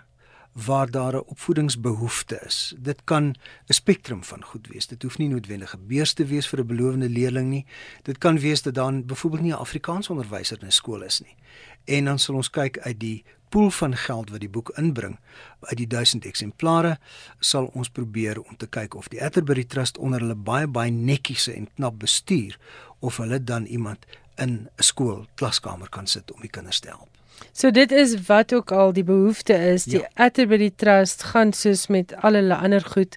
waar 0.64 0.90
daar 0.90 1.14
'n 1.14 1.26
opvoedingsbehoefte 1.26 2.40
is. 2.46 2.74
Dit 2.78 3.00
kan 3.04 3.24
'n 3.66 3.72
spektrum 3.72 4.24
van 4.24 4.44
goed 4.44 4.66
wees. 4.66 4.86
Dit 4.86 5.02
hoef 5.02 5.18
nie 5.18 5.28
noodwendig 5.28 5.74
'n 5.76 5.86
beurs 5.86 6.12
te 6.12 6.24
wees 6.24 6.48
vir 6.48 6.60
'n 6.60 6.66
belowende 6.66 7.08
leerling 7.08 7.48
nie. 7.48 7.66
Dit 8.02 8.18
kan 8.18 8.38
wees 8.38 8.62
dat 8.62 8.74
dan 8.74 9.06
byvoorbeeld 9.06 9.42
nie 9.42 9.52
'n 9.52 9.64
Afrikaans 9.66 10.08
onderwyser 10.08 10.58
in 10.60 10.66
'n 10.66 10.70
skool 10.72 11.02
is 11.02 11.20
nie. 11.20 11.36
En 11.84 12.04
dan 12.04 12.18
sal 12.18 12.34
ons 12.34 12.50
kyk 12.50 12.78
uit 12.78 13.00
die 13.00 13.24
pool 13.48 13.70
van 13.70 13.96
geld 13.96 14.30
wat 14.30 14.40
die 14.40 14.48
boek 14.48 14.70
inbring, 14.76 15.18
uit 15.60 15.76
die 15.76 15.86
1000 15.86 16.24
eksemplare, 16.24 16.98
sal 17.38 17.70
ons 17.72 17.88
probeer 17.88 18.40
om 18.42 18.56
te 18.56 18.66
kyk 18.66 18.94
of 18.94 19.08
die 19.08 19.22
Atterbury 19.24 19.64
Trust 19.64 19.98
onder 19.98 20.20
hulle 20.20 20.34
baie 20.34 20.66
baie 20.66 20.90
netjiese 20.90 21.52
en 21.52 21.68
knap 21.74 21.98
bestuur 21.98 22.58
of 22.98 23.16
hulle 23.16 23.44
dan 23.44 23.64
iemand 23.64 24.06
in 24.36 24.50
'n 24.50 24.68
skool 24.82 25.26
klaskamer 25.34 25.88
kan 25.88 26.06
sit 26.06 26.32
om 26.32 26.40
die 26.40 26.50
kinders 26.50 26.80
te 26.80 26.88
help. 26.88 27.17
So 27.52 27.71
dit 27.71 27.92
is 27.92 28.14
wat 28.26 28.54
ook 28.54 28.73
al 28.73 28.92
die 28.92 29.04
behoefte 29.04 29.54
is. 29.54 29.85
Die 29.85 30.00
ja. 30.00 30.09
Atterbury 30.14 30.71
Trust 30.76 31.23
gaan 31.23 31.52
soos 31.52 31.87
met 31.87 32.14
al 32.21 32.38
hulle 32.38 32.57
ander 32.57 32.85
goed 32.85 33.16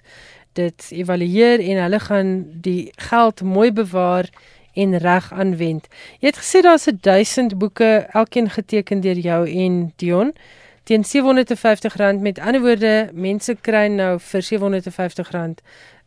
dit 0.52 0.88
evalueer 0.90 1.60
en 1.60 1.82
hulle 1.82 2.00
gaan 2.00 2.32
die 2.64 2.92
geld 2.96 3.42
mooi 3.42 3.72
bewaar 3.72 4.28
en 4.72 4.98
reg 4.98 5.32
aanwend. 5.32 5.88
Jy 6.20 6.32
het 6.32 6.40
gesê 6.40 6.62
daar's 6.64 6.88
1000 7.00 7.58
boeke, 7.58 8.06
elkeen 8.12 8.50
geteken 8.50 9.00
deur 9.00 9.18
jou 9.18 9.48
en 9.48 9.92
Dion 9.96 10.32
teen 10.82 11.04
R750 11.06 12.20
met 12.20 12.38
ander 12.38 12.60
woorde 12.60 13.10
mense 13.12 13.54
kry 13.60 13.86
nou 13.86 14.16
vir 14.18 14.42
R750 14.42 15.62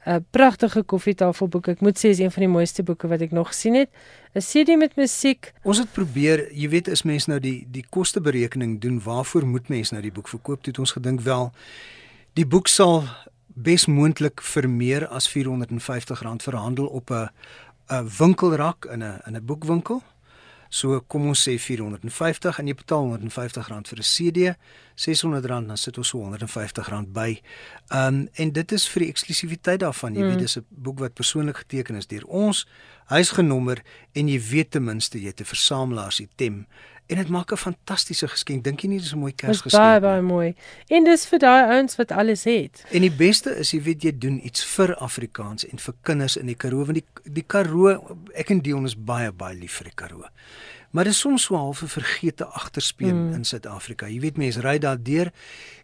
'n 0.06 0.26
pragtige 0.30 0.84
koffietafelboek. 0.84 1.68
Ek 1.68 1.82
moet 1.82 1.98
sê 1.98 2.10
is 2.10 2.20
een 2.20 2.32
van 2.32 2.44
die 2.44 2.52
mooiste 2.52 2.84
boeke 2.84 3.08
wat 3.08 3.22
ek 3.22 3.32
nog 3.32 3.48
gesien 3.48 3.74
het. 3.74 3.90
'n 4.34 4.40
CD 4.40 4.78
met 4.78 4.96
musiek. 4.96 5.54
Ons 5.64 5.78
het 5.78 5.92
probeer, 5.92 6.52
jy 6.54 6.70
weet, 6.70 6.90
as 6.90 7.04
mens 7.04 7.26
nou 7.26 7.40
die 7.40 7.68
die 7.72 7.86
kosteberekening 7.90 8.82
doen, 8.82 9.02
waarvoor 9.02 9.46
moet 9.46 9.68
mens 9.68 9.92
nou 9.92 10.02
die 10.02 10.12
boek 10.12 10.28
verkoop? 10.28 10.66
Het 10.66 10.80
ons 10.80 10.92
gedink 10.92 11.22
wel 11.22 11.52
die 12.34 12.46
boek 12.46 12.68
sal 12.68 13.04
bes 13.48 13.86
moontlik 13.86 14.42
vir 14.42 14.70
meer 14.70 15.08
as 15.08 15.30
R450 15.30 16.44
verhandel 16.44 16.86
op 16.86 17.10
'n 17.12 17.30
'n 17.90 18.10
winkelrak 18.20 18.86
in 18.86 19.04
'n 19.04 19.22
in 19.26 19.36
'n 19.36 19.46
boekwinkel. 19.46 20.02
So 20.70 21.02
kom 21.08 21.28
ons 21.28 21.48
sê 21.48 21.58
450 21.60 22.60
en 22.60 22.68
jy 22.68 22.76
betaal 22.76 23.18
R150 23.18 23.90
vir 23.90 24.00
'n 24.00 24.04
CD, 24.04 24.56
R600 24.96 25.48
dan 25.48 25.78
sit 25.78 25.98
ons 25.98 26.08
so 26.08 26.20
R150 26.20 27.12
by. 27.14 27.42
Um 27.92 28.28
en 28.34 28.52
dit 28.52 28.72
is 28.72 28.88
vir 28.88 29.00
die 29.00 29.10
eksklusiwiteit 29.10 29.80
daarvan. 29.80 30.16
Jy 30.16 30.22
mm. 30.22 30.30
weet 30.30 30.40
dis 30.40 30.58
'n 30.58 30.66
boek 30.70 31.00
wat 31.00 31.14
persoonlik 31.14 31.58
geteken 31.58 31.96
is 31.96 32.08
deur 32.08 32.26
ons, 32.26 32.66
huisgenommer 33.06 33.84
en 34.14 34.28
jy 34.28 34.40
weet 34.40 34.72
ten 34.72 34.84
minste 34.84 35.20
jy 35.20 35.28
het 35.28 35.42
'n 35.42 35.46
versamelaars 35.46 36.20
item 36.20 36.66
en 37.08 37.16
dit 37.16 37.30
maak 37.30 37.52
'n 37.52 37.58
fantastiese 37.58 38.28
geskenk. 38.28 38.64
Dink 38.64 38.82
jy 38.82 38.88
nie 38.88 39.00
dis 39.00 39.14
'n 39.14 39.18
mooi 39.20 39.36
Kersgeskenk? 39.36 39.84
Baie 39.84 40.00
baie 40.00 40.22
mooi. 40.22 40.56
En 40.88 41.04
dis 41.04 41.26
vir 41.26 41.40
daai 41.40 41.76
ouens 41.76 41.96
wat 41.96 42.12
alles 42.12 42.44
het. 42.44 42.84
En 42.92 43.02
die 43.02 43.12
beste 43.12 43.56
is 43.58 43.72
jy 43.72 43.82
weet 43.82 44.04
jy 44.04 44.18
doen 44.18 44.46
iets 44.46 44.66
vir 44.66 44.96
Afrikaans 44.96 45.66
en 45.66 45.80
vir 45.80 45.94
kinders 46.02 46.38
in 46.38 46.46
die 46.46 46.56
Karoo 46.56 46.86
want 46.86 46.94
die 46.94 47.06
die 47.24 47.44
Karoo 47.48 48.18
ek 48.34 48.50
en 48.50 48.60
Dion 48.60 48.86
is 48.86 48.96
baie 48.96 49.32
baie 49.32 49.56
lief 49.56 49.74
vir 49.74 49.84
die 49.84 49.96
Karoo. 49.96 50.26
Maar 50.96 51.04
dit 51.04 51.14
is 51.14 51.20
soms 51.20 51.44
so 51.44 51.56
half 51.56 51.82
'n 51.82 51.88
vergete 51.88 52.46
agterspeen 52.46 53.28
mm. 53.28 53.34
in 53.34 53.46
Suid-Afrika. 53.46 54.08
Jy 54.08 54.20
weet 54.20 54.38
mense 54.38 54.62
ry 54.62 54.78
daar 54.78 55.04
deur 55.04 55.32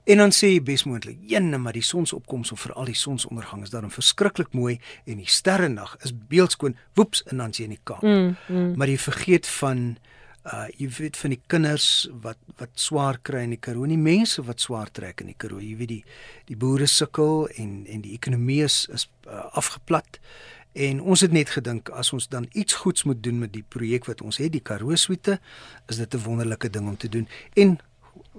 en 0.04 0.18
dan 0.18 0.32
sê 0.32 0.48
jy 0.48 0.64
besmoontlik, 0.64 1.18
"Ene, 1.28 1.58
maar 1.58 1.74
die 1.74 1.82
sonsopkoms 1.82 2.52
of 2.52 2.60
veral 2.60 2.86
die 2.86 2.96
sonsondergang 2.96 3.64
is 3.64 3.70
daarom 3.70 3.92
verskriklik 3.92 4.54
mooi 4.54 4.80
en 5.06 5.18
die 5.18 5.28
sterrenag 5.28 5.98
is 6.02 6.14
beeldskoon." 6.28 6.76
Woeps, 6.94 7.24
en 7.24 7.38
dan 7.38 7.54
sien 7.54 7.66
jy 7.66 7.72
in 7.72 7.78
die 7.78 7.84
Kaap. 7.84 8.02
Mm, 8.02 8.36
mm. 8.48 8.78
Maar 8.78 8.88
jy 8.88 8.98
vergeet 8.98 9.48
van 9.48 9.98
uh 10.46 10.66
jy 10.78 10.88
weet 10.98 11.18
van 11.18 11.36
die 11.36 11.42
kinders 11.48 12.08
wat 12.24 12.38
wat 12.58 12.72
swaar 12.74 13.20
kry 13.22 13.44
in 13.46 13.54
die 13.54 13.62
Karoo, 13.62 13.86
nie 13.86 13.98
mense 13.98 14.42
wat 14.46 14.62
swaar 14.62 14.90
trek 14.90 15.22
in 15.22 15.28
die 15.28 15.38
Karoo. 15.38 15.62
Jy 15.62 15.76
weet 15.78 15.92
die 15.92 16.04
die 16.50 16.58
boere 16.58 16.88
sukkel 16.88 17.48
en 17.62 17.86
en 17.86 18.02
die 18.02 18.16
ekonomie 18.18 18.64
is, 18.66 18.88
is 18.94 19.08
uh, 19.28 19.46
afgeplat. 19.54 20.20
En 20.74 21.02
ons 21.02 21.22
het 21.22 21.32
net 21.36 21.52
gedink 21.52 21.90
as 21.90 22.14
ons 22.16 22.28
dan 22.32 22.48
iets 22.52 22.74
goeds 22.74 23.04
moet 23.04 23.24
doen 23.24 23.40
met 23.40 23.54
die 23.54 23.66
projek 23.68 24.08
wat 24.08 24.22
ons 24.22 24.40
het, 24.40 24.54
die 24.54 24.64
Karoo 24.64 24.96
Suite, 24.96 25.40
is 25.88 25.98
dit 25.98 26.16
'n 26.16 26.24
wonderlike 26.24 26.70
ding 26.70 26.88
om 26.88 26.98
te 26.98 27.10
doen. 27.10 27.28
En 27.54 27.78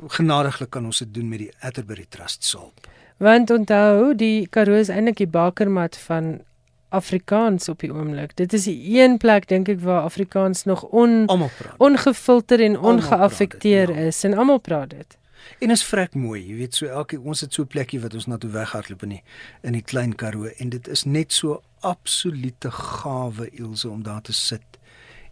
genadiglik 0.09 0.71
kan 0.71 0.85
ons 0.85 0.99
dit 0.99 1.15
doen 1.15 1.29
met 1.29 1.39
die 1.39 1.53
Atterbury 1.61 2.07
Trust 2.09 2.45
se 2.45 2.57
hulp. 2.57 2.89
Want 3.17 3.51
onthou, 3.51 4.15
die 4.17 4.47
Karoo 4.49 4.75
is 4.75 4.89
eintlik 4.89 5.17
die 5.17 5.27
bakermat 5.27 5.97
van 5.97 6.41
Afrikaans 6.93 7.69
op 7.69 7.81
die 7.81 7.91
oomblik. 7.93 8.37
Dit 8.37 8.53
is 8.53 8.69
die 8.69 8.77
een 9.01 9.17
plek 9.19 9.49
dink 9.49 9.69
ek 9.73 9.81
waar 9.81 10.03
Afrikaans 10.03 10.65
nog 10.69 10.83
on 10.93 11.27
ongefilter 11.79 12.61
en 12.61 12.79
ongeaffekteer 12.79 13.91
ja. 13.91 14.09
is 14.13 14.25
en 14.25 14.37
almal 14.37 14.61
praat 14.61 14.91
dit. 14.91 15.19
En 15.59 15.71
is 15.71 15.85
vrek 15.85 16.15
mooi, 16.15 16.41
jy 16.43 16.57
weet 16.61 16.77
so 16.79 16.87
elke 16.87 17.19
ons 17.21 17.41
het 17.41 17.55
so 17.55 17.63
'n 17.63 17.73
plekkie 17.75 18.01
wat 18.01 18.15
ons 18.15 18.27
na 18.27 18.39
toe 18.39 18.51
weghardloop 18.51 19.03
in 19.03 19.09
die 19.09 19.23
in 19.63 19.73
die 19.73 19.83
klein 19.83 20.15
Karoo 20.15 20.47
en 20.59 20.69
dit 20.69 20.89
is 20.89 21.05
net 21.05 21.33
so 21.33 21.63
absolute 21.81 22.71
gawe 22.71 23.51
Ilse 23.51 23.89
om 23.89 24.03
daar 24.03 24.23
te 24.23 24.33
sit 24.33 24.79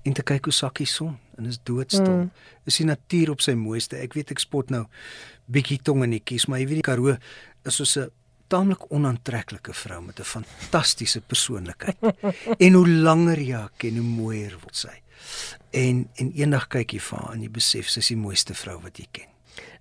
en 0.02 0.12
te 0.12 0.23
kyk 0.23 0.45
hoe 0.45 0.52
sakkie 0.52 0.87
son 0.87 1.19
en 1.37 1.47
is 1.47 1.59
doodstil. 1.62 2.17
Mm. 2.17 2.31
Is 2.64 2.76
die 2.76 2.87
natuur 2.87 3.31
op 3.31 3.40
sy 3.40 3.52
mooiste. 3.52 3.97
Ek 3.97 4.12
weet 4.12 4.31
ek 4.31 4.38
spot 4.38 4.71
nou 4.71 4.87
bietjie 5.47 5.81
tong 5.83 6.05
in 6.05 6.11
die 6.11 6.25
kies, 6.25 6.47
maar 6.47 6.59
jy 6.59 6.67
weet 6.67 6.83
die 6.83 6.88
Karoo 6.88 7.17
is 7.64 7.76
soos 7.76 7.97
'n 7.97 8.11
taamlik 8.50 8.88
onaantreklike 8.92 9.75
vrou 9.75 10.00
met 10.02 10.21
'n 10.21 10.25
fantastiese 10.25 11.21
persoonlikheid. 11.21 11.97
en 12.64 12.73
hoe 12.73 12.88
langer 12.88 13.38
jy 13.38 13.64
ken, 13.76 13.97
hoe 13.97 14.07
mooier 14.07 14.57
word 14.62 14.76
sy. 14.76 14.97
En 15.71 16.09
en 16.16 16.33
eendag 16.35 16.69
kyk 16.69 16.92
jy 16.92 17.00
vir 17.00 17.19
haar 17.19 17.35
en 17.35 17.42
jy 17.42 17.50
besef 17.50 17.88
sy 17.88 18.00
is 18.00 18.09
die 18.09 18.16
mooiste 18.16 18.54
vrou 18.54 18.80
wat 18.83 18.99
jy 18.99 19.07
ken. 19.12 19.28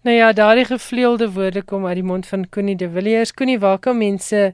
Nou 0.03 0.15
ja, 0.15 0.33
daardie 0.33 0.65
gevleelde 0.65 1.31
woorde 1.31 1.61
kom 1.61 1.85
uit 1.85 1.95
die 1.95 2.03
mond 2.03 2.27
van 2.27 2.49
Connie 2.49 2.75
de 2.75 2.89
Villiers. 2.89 3.33
Connie, 3.33 3.59
waar 3.59 3.79
kan 3.79 3.97
mense 3.97 4.53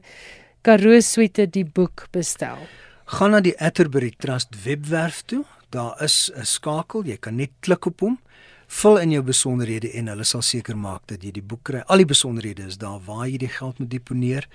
Karoo 0.62 1.00
Suite 1.00 1.46
die 1.50 1.64
boek 1.64 2.08
bestel? 2.10 2.58
Gaan 3.06 3.30
na 3.30 3.40
die 3.40 3.54
Atterbury 3.60 4.14
Trust 4.18 4.64
webwerf 4.64 5.22
toe. 5.26 5.44
Daar 5.70 6.02
is 6.02 6.30
'n 6.34 6.44
skakel, 6.44 7.04
jy 7.04 7.16
kan 7.16 7.36
net 7.36 7.50
klik 7.60 7.86
op 7.86 8.00
hom 8.00 8.18
vul 8.66 8.98
in 8.98 9.10
jou 9.14 9.22
besonderhede 9.22 9.90
en 9.98 10.08
hulle 10.10 10.24
sal 10.24 10.42
seker 10.42 10.76
maak 10.76 11.06
dat 11.10 11.22
jy 11.24 11.32
die 11.36 11.44
boek 11.44 11.62
kry. 11.70 11.82
Al 11.86 12.02
die 12.02 12.08
besonderhede 12.10 12.66
is 12.66 12.78
daar 12.82 13.00
waar 13.06 13.26
jy 13.28 13.38
die 13.38 13.52
geld 13.52 13.78
moet 13.78 13.90
deponeer 13.90 14.48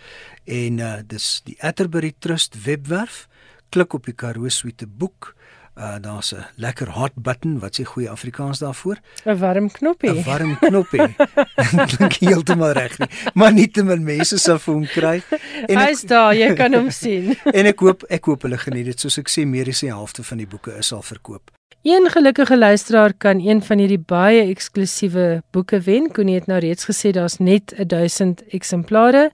en 0.45 0.79
uh 0.79 0.97
dis 1.07 1.41
die 1.47 1.57
Atterbury 1.63 2.13
Trust 2.19 2.63
webwerf. 2.65 3.27
Klik 3.71 3.93
op 3.93 4.05
die 4.05 4.15
Karoo 4.15 4.49
Suite 4.49 4.87
boek. 4.87 5.33
Uh 5.75 5.95
daar's 6.01 6.33
'n 6.33 6.45
lekker 6.55 6.89
hot 6.89 7.11
button 7.15 7.59
wat 7.59 7.79
sê 7.79 7.83
goeie 7.83 8.09
Afrikaans 8.09 8.59
daarvoor. 8.59 8.97
'n 9.25 9.37
Warm 9.37 9.71
knoppie. 9.71 10.09
'n 10.09 10.23
Warm 10.23 10.57
knoppie. 10.59 11.15
Klink 11.95 12.13
heeltemal 12.13 12.71
reg 12.71 12.97
nie, 12.99 13.07
maar 13.33 13.53
nie 13.53 13.67
te 13.71 13.83
min 13.83 14.03
mense 14.03 14.37
sal 14.37 14.59
vir 14.59 14.73
hom 14.73 14.85
kry. 14.85 15.21
En 15.67 15.77
hy's 15.77 16.01
daar, 16.01 16.35
jy 16.35 16.53
kan 16.55 16.73
hom 16.73 16.89
sien. 17.03 17.35
en 17.53 17.65
ek 17.65 17.79
hoop 17.79 18.03
ek 18.09 18.25
hoop 18.25 18.41
hulle 18.41 18.57
geniet 18.57 18.85
dit. 18.85 18.99
Soos 18.99 19.17
ek 19.17 19.29
sê, 19.29 19.45
meer 19.47 19.67
as 19.69 19.79
die 19.79 19.89
helfte 19.89 20.23
van 20.23 20.37
die 20.37 20.47
boeke 20.47 20.75
is 20.77 20.91
al 20.93 21.01
verkoop. 21.01 21.51
Een 21.83 22.09
gelukkige 22.09 22.57
luisteraar 22.57 23.13
kan 23.13 23.39
een 23.39 23.61
van 23.63 23.77
hierdie 23.79 24.03
baie 24.05 24.41
eksklusiewe 24.51 25.41
boeke 25.51 25.79
wen. 25.81 26.11
Koenie 26.11 26.35
het 26.35 26.47
nou 26.47 26.59
reeds 26.59 26.85
gesê 26.85 27.11
daar's 27.11 27.39
net 27.39 27.73
1000 27.87 28.43
eksemplare 28.53 29.31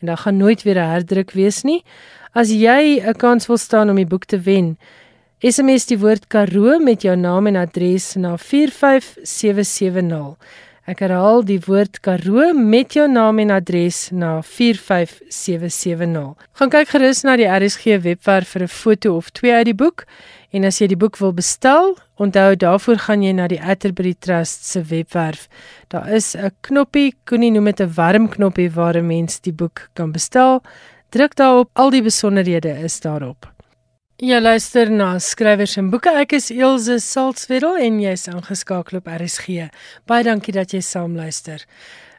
en 0.00 0.06
daar 0.06 0.16
gaan 0.16 0.36
nooit 0.36 0.62
weer 0.62 0.78
'n 0.78 0.90
herdruk 0.90 1.30
wees 1.32 1.62
nie. 1.62 1.84
As 2.32 2.48
jy 2.48 3.02
'n 3.04 3.14
kans 3.14 3.46
wil 3.46 3.58
staan 3.58 3.90
om 3.90 3.96
die 3.96 4.06
boek 4.06 4.24
te 4.24 4.40
wen, 4.40 4.78
SMS 5.40 5.86
die 5.88 5.96
woord 5.96 6.26
Karoo 6.28 6.74
met 6.84 7.00
jou 7.00 7.14
naam 7.16 7.46
en 7.48 7.56
adres 7.56 8.12
na 8.20 8.34
45770. 8.36 10.36
Ek 10.84 11.00
herhaal 11.00 11.40
die 11.48 11.56
woord 11.64 11.96
Karoo 12.04 12.52
met 12.52 12.92
jou 12.92 13.08
naam 13.08 13.40
en 13.40 13.48
adres 13.56 14.12
na 14.12 14.44
45770. 14.44 16.36
Gaan 16.60 16.72
kyk 16.74 16.92
gerus 16.92 17.24
na 17.24 17.40
die 17.40 17.48
RSG 17.48 17.96
webwerf 18.04 18.52
vir 18.52 18.66
'n 18.66 18.68
foto 18.68 19.16
of 19.16 19.32
twee 19.32 19.56
uit 19.56 19.72
die 19.72 19.80
boek 19.80 20.04
en 20.52 20.68
as 20.68 20.76
jy 20.80 20.86
die 20.92 21.00
boek 21.00 21.16
wil 21.16 21.32
bestel, 21.32 21.96
onthou 22.20 22.52
daarvoor 22.56 22.98
gaan 22.98 23.22
jy 23.22 23.32
na 23.32 23.48
die 23.48 23.62
Atterbury 23.62 24.14
Trust 24.20 24.66
se 24.66 24.82
webwerf. 24.82 25.48
Daar 25.88 26.12
is 26.12 26.36
'n 26.36 26.50
knoppie, 26.60 27.14
Koenie 27.24 27.50
noem 27.50 27.64
dit 27.64 27.80
'n 27.80 27.94
warm 27.94 28.28
knoppie 28.28 28.70
waar 28.70 28.96
'n 28.96 29.06
mens 29.06 29.40
die 29.40 29.52
boek 29.52 29.88
kan 29.94 30.12
bestel. 30.12 30.62
Druk 31.08 31.34
daarop, 31.34 31.70
al 31.72 31.90
die 31.90 32.02
besonderhede 32.02 32.84
is 32.84 33.00
daarop. 33.00 33.49
Jy 34.20 34.36
luister 34.36 34.90
na 34.92 35.14
skrywers 35.16 35.78
en 35.80 35.86
boeke. 35.88 36.10
Ek 36.20 36.34
is 36.36 36.50
Elsje 36.52 36.98
Salzwetel 37.00 37.78
en 37.80 38.02
jy's 38.02 38.26
aangeskakel 38.28 38.98
op 38.98 39.06
RSG. 39.08 39.70
Baie 40.04 40.26
dankie 40.26 40.52
dat 40.52 40.74
jy 40.76 40.82
saam 40.84 41.14
luister. 41.16 41.62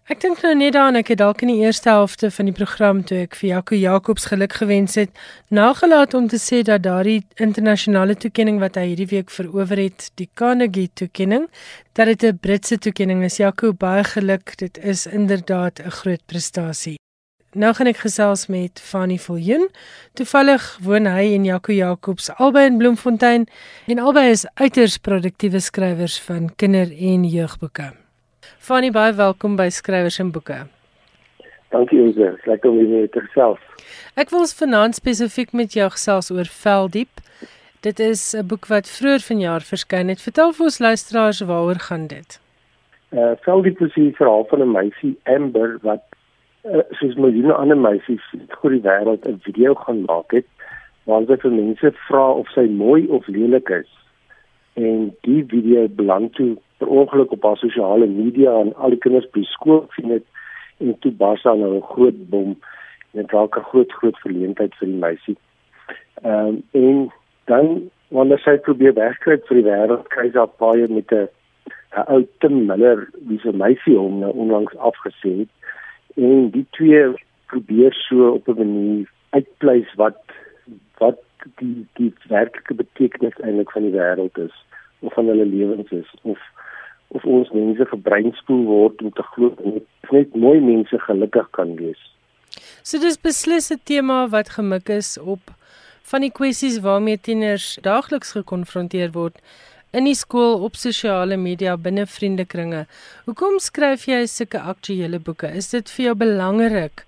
Ek 0.09 0.17
dink 0.23 0.41
nou 0.41 0.55
net 0.57 0.73
daaraan 0.73 0.97
ek 0.97 1.11
het 1.13 1.19
dalk 1.21 1.43
in 1.45 1.51
die 1.51 1.59
eerste 1.61 1.91
helfte 1.93 2.31
van 2.33 2.49
die 2.49 2.55
program 2.57 3.03
toe 3.05 3.19
ek 3.27 3.37
vir 3.37 3.49
Jaco 3.51 3.77
Jacobs 3.77 4.25
geluk 4.31 4.57
gewens 4.63 4.97
het, 4.97 5.13
nagelaat 5.53 6.17
om 6.17 6.25
te 6.31 6.41
sê 6.41 6.63
dat 6.65 6.81
daardie 6.87 7.19
internasionale 7.37 8.17
toekenning 8.17 8.57
wat 8.65 8.81
hy 8.81 8.87
hierdie 8.95 9.11
week 9.13 9.29
verower 9.29 9.83
het, 9.83 10.09
die 10.17 10.29
Carnegie 10.33 10.89
toekenning, 10.89 11.45
dat 11.93 12.09
dit 12.09 12.25
'n 12.33 12.41
Britse 12.41 12.79
toekenning 12.81 13.21
is. 13.29 13.37
Jaco, 13.37 13.73
baie 13.77 14.03
geluk. 14.03 14.57
Dit 14.57 14.81
is 14.81 15.05
inderdaad 15.05 15.85
'n 15.85 15.91
groot 16.01 16.25
prestasie. 16.25 16.97
Nou 17.51 17.73
gaan 17.75 17.89
ek 17.91 17.97
gesels 17.99 18.45
met 18.47 18.79
Fanny 18.79 19.17
Viljoen. 19.19 19.65
Toevallig 20.15 20.63
woon 20.85 21.07
hy 21.11 21.33
en 21.35 21.43
Jaco 21.43 21.73
Jacobs 21.75 22.29
albei 22.39 22.69
in 22.69 22.77
Bloemfontein 22.79 23.43
en 23.91 23.99
albei 23.99 24.29
is 24.31 24.45
uiters 24.55 24.95
produktiewe 25.03 25.59
skrywers 25.59 26.15
van 26.23 26.47
kinder- 26.55 26.93
en 26.95 27.25
jeugboeke. 27.27 27.89
Fanny, 28.57 28.91
baie 28.91 29.11
welkom 29.13 29.57
by 29.59 29.67
Skrywers 29.67 30.19
en 30.23 30.31
Boeke. 30.31 30.61
Dankie 31.75 31.99
Elise, 31.99 32.39
lekker 32.45 32.69
om 32.69 32.77
weer 32.77 33.09
te 33.09 33.19
gesels. 33.19 33.59
Ek 34.15 34.31
wil 34.31 34.47
vanaand 34.47 34.95
spesifiek 34.95 35.51
met 35.51 35.75
jou 35.75 35.89
gesels 35.91 36.31
oor 36.31 36.47
Veldiep. 36.47 37.19
Dit 37.81 37.99
is 37.99 38.33
'n 38.33 38.47
boek 38.47 38.67
wat 38.67 38.87
vroeër 38.87 39.19
vanjaar 39.19 39.61
verskyn 39.61 40.07
het. 40.07 40.21
Vertel 40.21 40.53
vir 40.53 40.63
ons 40.63 40.79
luisteraars 40.79 41.41
waaroor 41.41 41.79
gaan 41.79 42.07
dit? 42.07 42.39
Uh 43.11 43.35
Veldiep 43.43 43.81
is 43.81 43.93
die 43.93 44.15
verhaal 44.15 44.47
van 44.49 44.61
'n 44.61 44.71
meisie 44.71 45.19
Amber 45.23 45.79
wat 45.81 46.01
uh, 46.63 46.83
soos 46.99 47.15
miljoene 47.15 47.53
ander 47.53 47.77
meisies 47.77 48.25
oor 48.61 48.73
die 48.75 48.83
wêreld 48.85 49.25
'n 49.27 49.39
video 49.45 49.73
gaan 49.83 50.03
maak 50.09 50.31
het 50.37 50.47
waar 51.09 51.25
sy 51.25 51.37
vir 51.43 51.51
mense 51.51 51.91
vra 52.07 52.25
of 52.41 52.49
sy 52.55 52.67
mooi 52.69 53.07
of 53.07 53.27
lelik 53.27 53.69
is. 53.69 53.89
En 54.73 55.15
die 55.27 55.43
video 55.53 55.87
beland 55.87 56.33
toe 56.33 56.57
per 56.77 56.87
ongeluk 56.87 57.31
op 57.31 57.43
haar 57.43 57.57
sosiale 57.57 58.07
media 58.07 58.53
en 58.59 58.75
al 58.75 58.93
die 58.93 59.01
kinders 59.05 59.29
by 59.33 59.43
skool 59.43 59.87
sien 59.95 60.13
dit 60.13 60.25
en 60.79 60.99
toe 60.99 61.11
bars 61.11 61.43
dan 61.43 61.63
'n 61.63 61.81
groot 61.81 62.29
bom 62.29 62.55
en 63.13 63.21
dit 63.21 63.31
raak 63.31 63.57
'n 63.57 63.69
groot 63.71 63.91
groot 63.91 64.17
verleentheid 64.17 64.75
vir 64.75 64.87
die 64.87 65.01
meisie. 65.05 65.37
Ehm 66.23 66.47
um, 66.47 66.63
en 66.71 67.11
dan 67.45 67.89
wanneer 68.07 68.39
sy 68.39 68.57
probeer 68.57 68.93
wegkry 68.93 69.37
vir 69.47 69.57
die 69.57 69.69
wêreld, 69.69 70.07
kry 70.09 70.31
sy 70.31 70.37
op 70.37 70.57
baie 70.57 70.87
met 70.87 71.11
'n 71.11 71.27
'n 71.97 72.05
ou 72.07 72.27
Tim 72.39 72.65
Miller 72.65 73.09
wie 73.27 73.39
se 73.39 73.51
meisie 73.51 73.97
hom 73.97 74.19
nou 74.19 74.31
onlangs 74.31 74.75
afgesê 74.75 75.39
het 75.39 75.49
en 76.15 76.49
die 76.51 76.65
twee 76.77 77.03
probeer 77.45 77.93
so 77.93 78.29
op 78.29 78.47
'n 78.47 78.57
manier 78.57 79.11
uitpleis 79.29 79.93
wat 79.95 80.19
wat 80.97 81.19
die 81.57 81.87
die 81.93 82.13
werklike 82.27 82.73
betekenis 82.73 83.37
eintlik 83.39 83.71
van 83.71 83.81
die 83.81 83.95
wêreld 83.97 84.37
is 84.37 84.55
of 84.99 85.13
van 85.13 85.25
hulle 85.25 85.45
lewens 85.45 85.91
is 85.91 86.09
of 86.21 86.39
of 87.07 87.25
ons 87.25 87.49
mense 87.51 87.85
gebreinspoel 87.85 88.63
word 88.65 89.01
om 89.01 89.11
te 89.11 89.23
glo 89.33 89.55
net 89.63 90.11
net 90.11 90.35
mooi 90.35 90.59
mense 90.59 90.99
gelukkig 90.99 91.49
kan 91.57 91.75
wees. 91.75 92.01
So 92.83 92.99
dis 92.99 93.17
beslis 93.17 93.71
'n 93.71 93.81
tema 93.83 94.27
wat 94.27 94.49
gemik 94.49 94.89
is 94.89 95.17
op 95.17 95.39
van 96.11 96.21
die 96.21 96.31
kwessies 96.31 96.79
waarmee 96.79 97.17
tieners 97.17 97.77
daagliks 97.81 98.31
gekonfronteer 98.31 99.11
word 99.11 99.37
in 99.91 100.07
die 100.07 100.15
skool 100.15 100.61
op 100.65 100.77
sosiale 100.79 101.37
media 101.37 101.75
binne 101.77 102.05
vriendekringe. 102.07 102.85
Hoekom 103.27 103.59
skryf 103.59 104.07
jy 104.07 104.23
sulke 104.31 104.61
aktuelle 104.73 105.19
boeke? 105.19 105.51
Is 105.51 105.71
dit 105.75 105.91
vir 105.95 106.05
jou 106.05 106.15
belangrik 106.23 107.03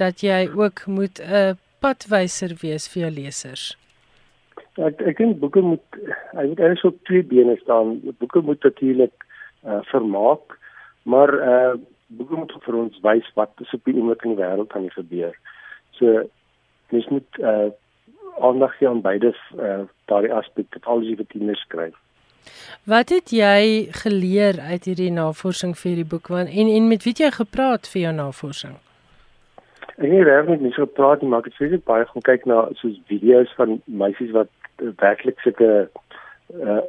dat 0.00 0.24
jy 0.24 0.48
ook 0.48 0.86
moet 0.86 1.20
'n 1.20 1.58
padwyser 1.80 2.56
wees 2.62 2.88
vir 2.88 3.02
jou 3.02 3.12
lesers? 3.20 3.76
Ek 4.78 5.00
ek 5.02 5.18
dink 5.18 5.40
boeke 5.40 5.60
moet 5.60 5.84
hy 6.32 6.46
moet 6.48 6.60
eers 6.60 6.84
op 6.84 6.96
twee 7.04 7.22
bene 7.22 7.56
staan. 7.60 8.00
Boeke 8.18 8.40
moet 8.40 8.62
natuurlik 8.64 9.12
uh, 9.66 9.82
vermaak, 9.92 10.58
maar 11.02 11.30
uh 11.34 11.74
boeke 12.12 12.36
moet 12.36 12.52
vir 12.64 12.74
ons 12.76 12.98
wys 13.00 13.28
wat 13.34 13.52
is 13.60 13.72
op 13.72 13.84
die 13.84 13.94
oomblik 13.96 14.24
in 14.24 14.34
die 14.34 14.42
wêreld 14.44 14.72
aan 14.72 14.88
die 14.88 14.96
gebeur. 14.96 15.36
So 15.90 16.28
mens 16.88 17.08
moet 17.08 17.38
uh 17.38 17.68
aandag 18.40 18.76
gee 18.78 18.88
aan 18.88 19.00
beide 19.00 19.34
uh 19.58 19.84
daardie 20.08 20.32
aspekte, 20.32 20.80
as 20.80 21.04
jy 21.04 21.16
vir 21.16 21.26
tieners 21.26 21.60
skryf. 21.60 22.01
Wat 22.84 23.08
het 23.14 23.30
jy 23.30 23.88
geleer 24.04 24.60
uit 24.60 24.84
hierdie 24.84 25.12
navorsing 25.14 25.76
vir 25.78 25.88
hierdie 25.90 26.08
boek 26.14 26.32
want 26.34 26.50
en 26.50 26.70
en 26.76 26.88
met 26.88 27.04
wie 27.06 27.12
het 27.14 27.22
jy 27.24 27.30
gepraat 27.36 27.88
vir 27.92 28.00
jou 28.06 28.14
navorsing? 28.16 28.74
Ek 29.96 30.08
het 30.10 30.26
regtig 30.26 30.48
met 30.48 30.60
mense 30.60 30.80
gepraat, 30.80 31.22
maar 31.22 31.44
ek 31.44 31.50
het 31.50 31.54
spesifiek 31.58 31.84
baie 31.86 32.06
gaan 32.08 32.26
kyk 32.26 32.46
na 32.50 32.64
soos 32.80 32.96
video's 33.10 33.52
van 33.58 33.80
meisies 33.86 34.32
wat 34.34 34.50
werklik 35.02 35.40
sulke 35.40 35.88
uh 36.52 36.80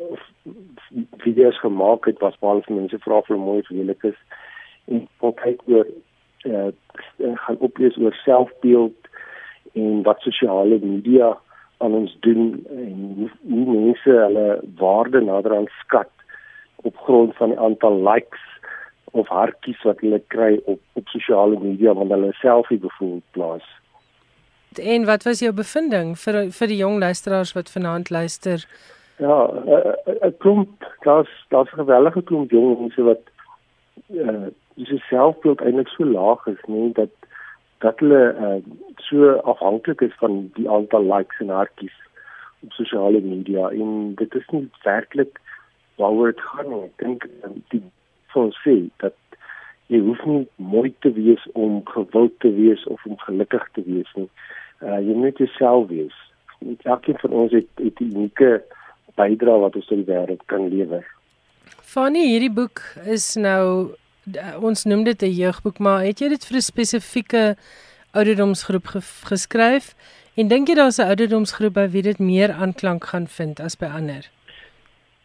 video's 1.23 1.59
gemaak 1.59 2.05
het 2.05 2.19
wat 2.19 2.39
baie 2.39 2.61
van 2.65 2.75
mense 2.81 2.97
vra 3.05 3.21
vir 3.27 3.37
mooi 3.39 3.61
verheerlik 3.67 4.03
is 4.09 4.19
en 4.91 5.07
ook 5.19 5.37
kyk 5.45 5.61
oor 5.71 5.87
uh 6.49 6.69
gaan 7.45 7.59
oplees 7.67 7.97
oor 7.97 8.15
selfbeeld 8.23 9.09
en 9.73 10.01
wat 10.03 10.21
sosiale 10.21 10.79
media 10.81 11.37
aan 11.83 11.95
ons 11.99 12.15
doen 12.25 12.65
en 12.69 12.97
hoe, 13.17 13.29
hoe 13.51 13.65
mense 13.75 14.09
hulle 14.09 14.47
waarde 14.79 15.21
nader 15.21 15.55
aan 15.57 15.69
skat 15.81 16.11
op 16.87 16.97
grond 17.07 17.35
van 17.35 17.53
die 17.53 17.59
aantal 17.59 17.99
likes 18.09 18.43
of 19.11 19.27
hartjies 19.27 19.81
wat 19.87 20.01
hulle 20.01 20.21
kry 20.33 20.57
op 20.65 20.79
op 20.99 21.07
sosiale 21.07 21.59
media 21.59 21.93
wanneer 21.93 22.17
hulle 22.17 22.39
selfie 22.39 22.79
bevoel 22.81 23.21
plaas. 23.37 23.65
En 24.81 25.05
wat 25.05 25.23
was 25.23 25.43
jou 25.45 25.53
bevinding 25.53 26.15
vir 26.25 26.39
vir 26.59 26.71
die 26.71 26.79
jong 26.81 26.97
luisteraars 26.99 27.53
wat 27.57 27.69
vanaand 27.75 28.09
luister? 28.09 28.65
Ja, 29.21 29.37
'n 30.27 30.37
klomp, 30.37 30.85
daar's 31.05 31.33
daar's 31.49 31.71
'n 31.73 31.83
gewellige 31.83 32.23
klomp 32.23 32.51
jong 32.51 32.79
mense 32.79 33.03
wat 33.03 33.23
eh 34.09 34.27
uh, 34.27 34.47
dis 34.75 35.07
selfbeeld 35.07 35.61
eintlik 35.61 35.87
so 35.87 36.05
laag 36.05 36.47
is, 36.47 36.61
nee, 36.67 36.91
dat 36.91 37.09
dat 37.83 37.99
hulle 37.99 38.23
uh, 38.39 38.59
so 39.03 39.33
afhanklik 39.51 40.01
is 40.01 40.15
van 40.21 40.51
die 40.55 40.69
aantal 40.71 41.03
likes 41.03 41.39
en 41.43 41.51
hartjies 41.51 41.95
op 42.63 42.71
sosiale 42.71 43.19
media 43.21 43.69
en 43.69 44.13
dit 44.15 44.35
is 44.39 44.47
nie 44.55 44.69
werklik 44.83 45.39
waaroor 45.99 46.31
dit 46.31 46.45
gaan 46.51 46.69
nie. 46.71 46.83
Ek 46.87 47.03
dink 47.03 47.27
um, 47.43 47.59
die 47.73 47.83
sê 48.63 48.75
dat 49.03 49.17
jy 49.91 49.99
hoef 50.01 50.21
nie 50.25 50.45
mooi 50.55 50.93
te 51.05 51.11
wees 51.13 51.43
om 51.53 51.81
gewild 51.91 52.39
te 52.41 52.49
wees 52.55 52.85
of 52.89 53.03
om 53.05 53.17
gelukkig 53.25 53.65
te 53.75 53.83
wees 53.85 54.13
nie. 54.17 54.29
Uh, 54.81 54.99
jy 55.03 55.17
moet 55.19 55.37
jouself 55.37 55.89
wees. 55.91 56.15
Elkeen 56.87 57.19
van 57.19 57.35
ons 57.43 57.51
het 57.51 57.67
'n 57.83 57.91
unieke 57.99 58.63
bydrae 59.19 59.59
wat 59.59 59.75
ons 59.75 59.91
in 59.91 60.03
die 60.03 60.09
wêreld 60.13 60.45
kan 60.45 60.67
lewer. 60.71 61.03
Fanny, 61.93 62.23
hierdie 62.31 62.51
boek 62.51 62.81
is 63.05 63.35
nou 63.35 63.93
ons 64.61 64.83
noem 64.85 65.03
dit 65.03 65.21
'n 65.21 65.29
jeugboek, 65.29 65.79
maar 65.79 66.03
het 66.03 66.19
jy 66.19 66.29
dit 66.29 66.45
vir 66.45 66.57
'n 66.57 66.61
spesifieke 66.61 67.55
ouderdomsgroep 68.11 68.85
ge 68.85 69.01
geskryf? 69.25 69.95
En 70.35 70.47
dink 70.47 70.67
jy 70.67 70.75
daar's 70.75 70.97
'n 70.97 71.09
ouderdomsgroep 71.09 71.73
by 71.73 71.87
wie 71.89 72.01
dit 72.01 72.19
meer 72.19 72.51
aanklank 72.51 73.03
gaan 73.03 73.27
vind 73.27 73.59
as 73.59 73.75
by 73.75 73.85
ander? 73.85 74.29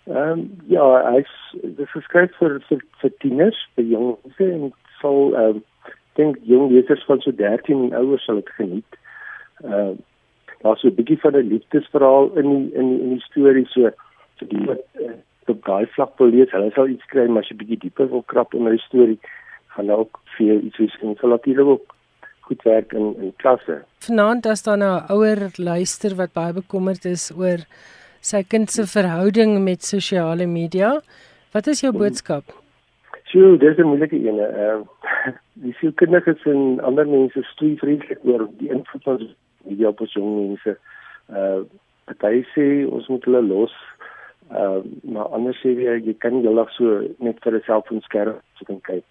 Ehm 0.07 0.31
um, 0.31 0.61
ja, 0.67 1.13
hy's 1.13 1.33
dis 1.63 1.91
geskryf 1.91 2.33
vir 2.41 2.61
vir, 2.69 2.85
vir 3.01 3.11
tieners, 3.19 3.69
vir 3.75 3.85
jong 3.85 4.17
mense 4.25 4.53
en 4.53 4.73
sal 5.01 5.35
ehm 5.35 5.57
um, 5.57 5.65
dink 6.15 6.37
jong 6.43 6.71
lesers 6.73 7.05
van 7.05 7.21
so 7.21 7.31
13 7.31 7.83
en 7.85 7.95
ouer 7.95 8.21
sal 8.21 8.35
dit 8.35 8.49
geniet. 8.49 8.99
Ehm 9.65 9.73
uh, 9.73 9.97
daar's 10.63 10.81
so 10.81 10.89
'n 10.89 10.95
bietjie 10.95 11.21
van 11.21 11.37
'n 11.37 11.49
liefdesverhaal 11.49 12.31
in 12.37 12.49
die, 12.49 12.75
in 12.75 12.89
die, 12.89 13.01
in 13.03 13.11
die 13.11 13.21
storie 13.21 13.67
so 13.67 13.91
so 14.39 14.47
die 14.47 14.65
wat 14.67 14.81
uh, 15.01 15.13
op 15.49 15.65
daai 15.67 15.87
vlak 15.95 16.19
wil 16.19 16.33
lees, 16.35 16.51
hulle 16.55 16.71
sal 16.75 16.89
iets 16.89 17.07
kry 17.13 17.27
maar 17.29 17.43
as 17.43 17.51
jy 17.51 17.59
bietjie 17.61 17.83
dieper 17.85 18.11
wil 18.11 18.25
krap 18.33 18.55
in 18.55 18.69
die 18.71 18.83
storie, 18.87 19.19
gaan 19.75 19.87
daar 19.87 20.05
ook 20.05 20.21
vir 20.37 20.59
iets 20.59 20.79
wees 20.79 20.99
en 21.03 21.17
sal 21.21 21.35
natuurlik 21.35 21.73
ook 21.75 21.95
goed 22.49 22.63
werk 22.63 22.93
in 22.93 23.15
in 23.23 23.33
klasse. 23.43 23.83
Vanaand 24.07 24.47
as 24.47 24.63
daar 24.63 24.79
nou 24.79 24.95
'n 24.97 25.13
ouer 25.13 25.41
luister 25.57 26.17
wat 26.17 26.33
baie 26.33 26.53
bekommerd 26.53 27.05
is 27.05 27.31
oor 27.37 27.59
sy 28.21 28.43
kind 28.43 28.71
se 28.71 28.87
verhouding 28.87 29.65
met 29.65 29.85
sosiale 29.85 30.47
media, 30.47 31.01
wat 31.53 31.67
is 31.67 31.81
jou 31.81 31.93
boodskap? 31.93 32.45
Sjoe, 33.25 33.59
dis 33.59 33.77
'n 33.79 33.87
moeilike 33.87 34.17
een. 34.17 34.39
Ehm 34.39 34.81
uh, 34.81 35.33
die 35.65 35.75
sielkundiges 35.81 36.45
en 36.45 36.81
ander 36.81 37.07
mense 37.07 37.43
stoei 37.43 37.77
vreeslik 37.77 38.19
oor 38.23 38.49
die 38.59 38.71
invloed 38.71 39.03
van 39.03 39.29
media 39.65 39.89
op 39.89 40.01
jong 40.01 40.31
mense. 40.37 40.79
Uh 41.31 41.61
party 42.09 42.45
sê 42.55 42.67
ons 42.89 43.09
moet 43.09 43.25
hulle 43.25 43.43
los. 43.43 43.75
Uh 44.51 44.81
maar 45.03 45.29
anders 45.37 45.61
sê 45.61 45.75
jy 45.77 45.99
jy 46.07 46.15
kan 46.19 46.33
nie 46.33 46.47
heeldag 46.47 46.71
so 46.77 47.03
net 47.19 47.41
vir 47.45 47.55
'n 47.55 47.67
selfoonskerm 47.67 48.41
sit 48.59 48.69
en 48.69 48.81
kyk 48.81 49.05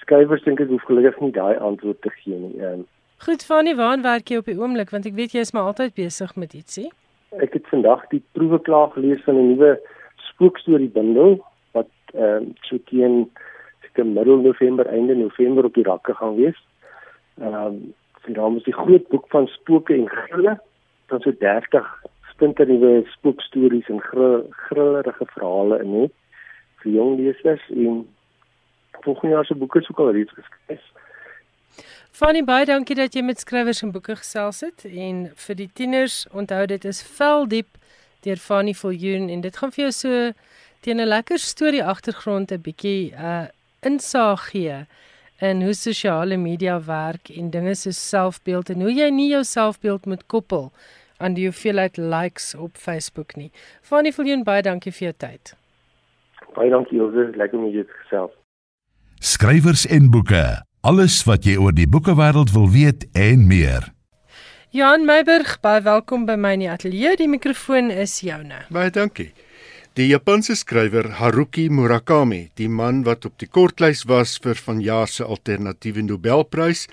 skrywers 0.00 0.42
dink 0.42 0.60
ek 0.60 0.72
hoef 0.72 0.86
gelukkig 0.88 1.20
nie 1.20 1.34
daai 1.36 1.56
antwoord 1.58 2.00
te 2.02 2.10
gee 2.10 2.38
nie. 2.38 2.56
Ehm 2.58 2.88
Goed, 3.20 3.42
Fanny, 3.44 3.74
waar 3.76 4.00
werk 4.00 4.30
jy 4.32 4.38
op 4.40 4.46
die 4.48 4.56
oomblik 4.56 4.90
want 4.90 5.06
ek 5.06 5.14
weet 5.14 5.34
jy 5.36 5.44
is 5.44 5.52
maar 5.52 5.68
altyd 5.70 5.94
besig 5.94 6.34
met 6.36 6.54
ietsie. 6.56 6.88
Ek 7.44 7.52
het 7.52 7.66
vandag 7.68 8.06
die 8.10 8.22
proewe 8.32 8.58
klaar 8.58 8.90
gelees 8.96 9.22
van 9.26 9.36
'n 9.36 9.48
nuwe 9.52 9.78
spookstorie 10.30 10.88
bundel 10.88 11.38
wat 11.72 11.92
ehm 12.14 12.48
uh, 12.48 12.54
so 12.66 12.78
teen 12.90 13.30
seker 13.84 14.06
middel 14.06 14.42
November 14.42 14.86
einde 14.86 15.14
November 15.14 15.64
op 15.64 15.74
die 15.74 15.84
rakke 15.84 16.14
gaan 16.14 16.36
wees. 16.36 16.58
Ehm 17.38 17.54
um, 17.54 17.94
sy 18.24 18.32
naam 18.32 18.56
is 18.56 18.64
die 18.64 18.78
groot 18.82 19.08
boek 19.08 19.28
van 19.28 19.46
spooke 19.46 19.94
en 19.94 20.08
grille. 20.08 20.58
Daar's 21.06 21.22
so 21.22 21.32
30 21.32 21.86
splinter 22.40 22.66
nuwe 22.66 23.04
spookstories 23.12 23.88
en 23.88 24.00
grillerige 24.00 25.24
verhale 25.26 25.76
in 25.84 25.92
dit 25.92 26.12
vir 26.80 26.92
jong 26.92 27.18
lesers 27.18 27.64
en 27.68 27.98
volgende 29.04 29.34
jaar 29.34 29.44
se 29.44 29.54
boeke 29.54 29.82
sou 29.84 29.96
al 30.00 30.14
reeds 30.16 30.32
geskryf. 30.32 30.86
Fanny 32.16 32.40
baie 32.44 32.64
dankie 32.64 32.96
dat 32.96 33.12
jy 33.12 33.20
met 33.24 33.42
skrywers 33.44 33.82
en 33.84 33.92
boeke 33.92 34.16
gesels 34.16 34.62
het 34.64 34.86
en 34.88 35.26
vir 35.36 35.58
die 35.58 35.68
tieners 35.76 36.22
onthou 36.32 36.62
dit 36.72 36.84
is 36.88 37.02
vel 37.18 37.44
diep 37.48 37.76
deur 38.24 38.40
Fanny 38.40 38.72
Viljoen 38.72 39.28
en 39.28 39.44
dit 39.44 39.60
gaan 39.60 39.74
vir 39.76 39.84
jou 39.84 39.92
so 39.92 40.32
teen 40.80 41.00
'n 41.00 41.12
lekker 41.12 41.38
storie 41.38 41.84
agtergrond 41.84 42.52
'n 42.52 42.62
bietjie 42.64 43.12
uh, 43.12 43.48
insaag 43.84 44.48
gee 44.52 44.86
in 45.40 45.62
hoe 45.62 45.74
sosiale 45.74 46.36
media 46.36 46.80
werk 46.80 47.28
en 47.36 47.50
dinge 47.50 47.74
so 47.74 47.90
selfbeeld 47.90 48.70
en 48.70 48.80
hoe 48.80 48.92
jy 48.92 49.10
nie 49.10 49.28
jou 49.28 49.44
selfbeeld 49.44 50.06
moet 50.06 50.26
koppel 50.26 50.72
aan 51.20 51.38
die 51.38 51.46
hoeveelheid 51.46 52.00
likes 52.00 52.54
op 52.56 52.76
Facebook 52.76 53.36
nie. 53.36 53.52
Fanny 53.82 54.12
Viljoen 54.12 54.44
baie 54.44 54.62
dankie 54.66 54.92
vir 54.92 55.10
jou 55.10 55.16
tyd. 55.28 55.54
Baie 56.56 56.72
dankie 56.72 56.98
Elsje, 56.98 57.30
lekker 57.36 57.58
om 57.60 57.70
jou 57.70 57.84
te 57.84 57.98
gesels 58.04 58.36
skrywers 59.20 59.84
en 59.86 60.08
boeke. 60.10 60.42
Alles 60.80 61.18
wat 61.28 61.44
jy 61.44 61.58
oor 61.60 61.74
die 61.76 61.88
boekewêreld 61.88 62.54
wil 62.54 62.70
weet 62.72 63.04
en 63.12 63.44
meer. 63.48 63.90
Jan 64.72 65.04
Meiburg, 65.04 65.58
baie 65.60 65.82
welkom 65.84 66.24
by 66.24 66.38
my 66.40 66.54
in 66.56 66.64
die 66.64 66.70
ateljee. 66.72 67.18
Die 67.20 67.28
mikrofoon 67.28 67.90
is 67.92 68.14
joune. 68.24 68.62
Baie 68.72 68.92
dankie. 68.94 69.28
Die 69.98 70.06
Japanse 70.08 70.56
skrywer 70.56 71.10
Haruki 71.18 71.66
Murakami, 71.68 72.46
die 72.56 72.70
man 72.70 73.02
wat 73.04 73.26
op 73.28 73.36
die 73.42 73.48
kortlys 73.50 74.06
was 74.08 74.38
vir 74.40 74.56
vanjaar 74.56 75.10
se 75.10 75.26
alternatiewe 75.26 76.06
Nobelprys 76.06 76.86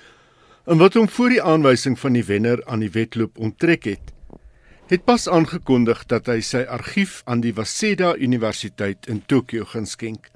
en 0.68 0.82
wat 0.82 0.98
hom 1.00 1.08
voor 1.08 1.32
die 1.32 1.44
aanwysing 1.44 1.96
van 2.02 2.18
die 2.18 2.26
wenner 2.28 2.60
aan 2.68 2.84
die 2.84 2.92
wedloop 2.92 3.40
onttrek 3.40 3.88
het, 3.88 4.12
het 4.88 5.04
pas 5.04 5.28
aangekondig 5.28 6.06
dat 6.08 6.30
hy 6.32 6.40
sy 6.42 6.64
argief 6.64 7.20
aan 7.28 7.42
die 7.44 7.54
Waseda 7.56 8.14
Universiteit 8.16 9.08
in 9.12 9.20
Tokio 9.28 9.66
gaan 9.68 9.86
skenk. 9.86 10.30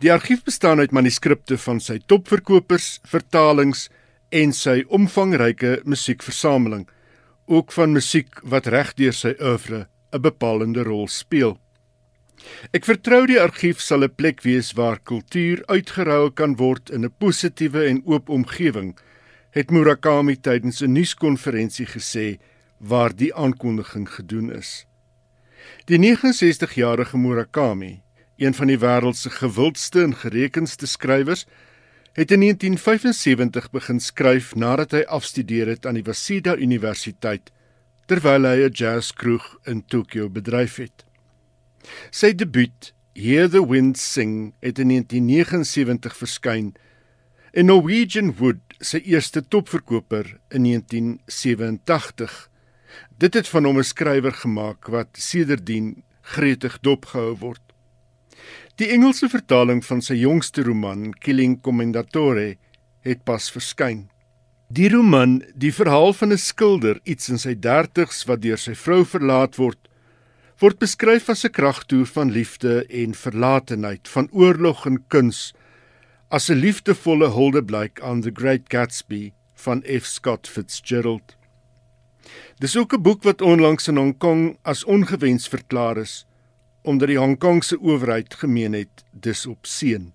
Die 0.00 0.12
argief 0.12 0.44
bestaan 0.44 0.80
uit 0.80 0.92
manuskripte 0.92 1.58
van 1.58 1.80
sy 1.80 1.98
topverkopers, 2.06 3.00
vertalings 3.08 3.88
en 4.32 4.52
sy 4.56 4.82
omvangryke 4.88 5.80
musiekversameling, 5.84 6.86
ook 7.46 7.72
van 7.76 7.92
musiek 7.92 8.40
wat 8.48 8.70
regdeur 8.72 9.12
sy 9.12 9.34
oeuvre 9.40 9.86
'n 10.12 10.20
bepalende 10.20 10.82
rol 10.82 11.08
speel. 11.08 11.58
Ek 12.72 12.84
vertrou 12.84 13.26
die 13.26 13.40
argief 13.40 13.80
sal 13.80 14.04
'n 14.04 14.14
plek 14.16 14.42
wees 14.42 14.72
waar 14.72 14.98
kultuur 14.98 15.62
uitgerou 15.68 16.30
kan 16.30 16.56
word 16.56 16.90
in 16.90 17.04
'n 17.04 17.14
positiewe 17.18 17.84
en 17.86 18.02
oop 18.04 18.28
omgewing, 18.28 18.96
het 19.50 19.70
Murakami 19.70 20.36
tydens 20.36 20.82
'n 20.82 20.92
nuuskonferensie 20.92 21.86
gesê 21.86 22.38
waar 22.82 23.14
die 23.14 23.30
aankondiging 23.34 24.08
gedoen 24.10 24.50
is. 24.50 24.86
Die 25.86 25.98
69-jarige 26.02 27.18
Murakami 27.18 28.02
een 28.42 28.54
van 28.54 28.66
die 28.66 28.78
wêreld 28.78 29.16
se 29.16 29.30
gewildste 29.30 30.02
en 30.02 30.16
gerekenste 30.16 30.86
skrywers, 30.86 31.46
het 32.12 32.30
in 32.30 32.40
1975 32.40 33.70
begin 33.70 34.00
skryf 34.00 34.54
nadat 34.54 34.92
hy 34.92 35.02
afstudeer 35.06 35.70
het 35.70 35.86
aan 35.86 35.96
die 35.96 36.06
Waseda 36.06 36.56
Universiteit 36.56 37.52
terwyl 38.10 38.44
hy 38.44 38.66
'n 38.66 38.74
jazzkroeg 38.74 39.46
in 39.64 39.84
Tokio 39.86 40.28
bedryf 40.28 40.76
het. 40.76 41.04
Sy 42.10 42.34
debuut, 42.34 42.92
Hear 43.14 43.48
the 43.48 43.66
Wind 43.68 43.98
Sing, 43.98 44.54
het 44.60 44.78
in 44.78 44.88
1979 44.88 46.16
verskyn 46.16 46.74
en 47.52 47.66
Norwegian 47.66 48.34
Wood 48.36 48.60
sy 48.80 48.98
eerste 49.04 49.48
topverkoper 49.48 50.38
in 50.50 50.62
1987. 50.62 52.50
Dit 53.18 53.34
het 53.34 53.48
van 53.48 53.64
hom 53.64 53.78
'n 53.78 53.84
skrywer 53.84 54.32
gemaak 54.32 54.88
wat 54.88 55.08
sedertdien 55.12 56.02
gretig 56.22 56.80
dopgehou 56.80 57.36
word. 57.36 57.62
Die 58.76 58.88
Engelse 58.88 59.28
vertaling 59.28 59.84
van 59.84 60.00
sy 60.00 60.14
jongste 60.14 60.62
roman, 60.62 61.12
Killing 61.12 61.60
Commendatore, 61.60 62.56
het 63.00 63.24
pas 63.24 63.50
verskyn. 63.50 64.08
Die 64.72 64.88
roman, 64.88 65.42
die 65.54 65.72
verhaal 65.72 66.14
van 66.16 66.32
'n 66.32 66.38
skilder 66.38 67.00
iets 67.04 67.28
in 67.28 67.38
sy 67.38 67.54
30's 67.54 68.24
wat 68.24 68.40
deur 68.40 68.56
sy 68.56 68.74
vrou 68.74 69.04
verlaat 69.04 69.56
word, 69.56 69.88
word 70.58 70.78
beskryf 70.78 71.28
as 71.28 71.44
'n 71.44 71.52
kragtoer 71.52 72.06
van 72.06 72.30
liefde 72.30 72.86
en 72.88 73.14
verlatenheid, 73.14 74.08
van 74.08 74.28
oorlog 74.32 74.86
en 74.86 75.04
kuns, 75.08 75.52
as 76.30 76.48
'n 76.48 76.56
liefdevolle 76.56 77.28
huldeblyk 77.28 78.00
aan 78.00 78.22
The 78.22 78.32
Great 78.32 78.64
Gatsby 78.68 79.32
van 79.54 79.82
F. 79.82 80.04
Scott 80.04 80.48
Fitzgerald. 80.48 81.36
Dis 82.58 82.76
ook 82.76 82.92
'n 82.94 83.02
boek 83.02 83.22
wat 83.22 83.40
onlangs 83.42 83.88
in 83.88 83.96
Hong 83.96 84.18
Kong 84.18 84.58
as 84.62 84.84
ongewens 84.84 85.48
verklaar 85.48 85.98
is 85.98 86.26
omdat 86.82 87.08
die 87.08 87.18
Hong 87.18 87.38
Kongse 87.38 87.78
owerheid 87.80 88.34
gemeen 88.34 88.72
het 88.72 89.04
dis 89.10 89.46
op 89.46 89.66
seën. 89.66 90.12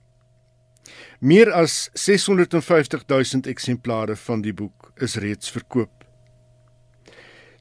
Meer 1.19 1.51
as 1.51 1.89
650 1.93 3.05
000 3.07 3.47
eksemplare 3.47 4.15
van 4.15 4.41
die 4.41 4.53
boek 4.53 4.91
is 4.95 5.15
reeds 5.15 5.51
verkoop. 5.51 5.91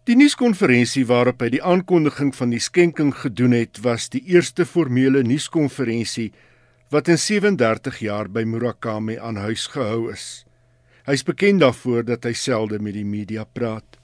Die 0.07 0.15
nuuskonferensie 0.15 1.07
waarop 1.07 1.41
hy 1.43 1.49
die 1.57 1.63
aankondiging 1.63 2.31
van 2.37 2.53
die 2.55 2.63
skenking 2.63 3.11
gedoen 3.25 3.57
het, 3.57 3.81
was 3.83 4.07
die 4.13 4.23
eerste 4.31 4.67
formele 4.67 5.25
nuuskonferensie 5.27 6.33
wat 6.95 7.09
in 7.11 7.19
37 7.19 7.99
jaar 8.05 8.31
by 8.31 8.45
Murakami 8.47 9.17
aan 9.19 9.41
huis 9.43 9.67
gehou 9.73 10.13
is. 10.13 10.45
Hy 11.07 11.17
is 11.19 11.27
bekend 11.27 11.63
daarvoor 11.63 12.07
dat 12.07 12.27
hy 12.27 12.35
selde 12.39 12.79
met 12.79 12.95
die 12.95 13.07
media 13.07 13.43
praat. 13.43 13.99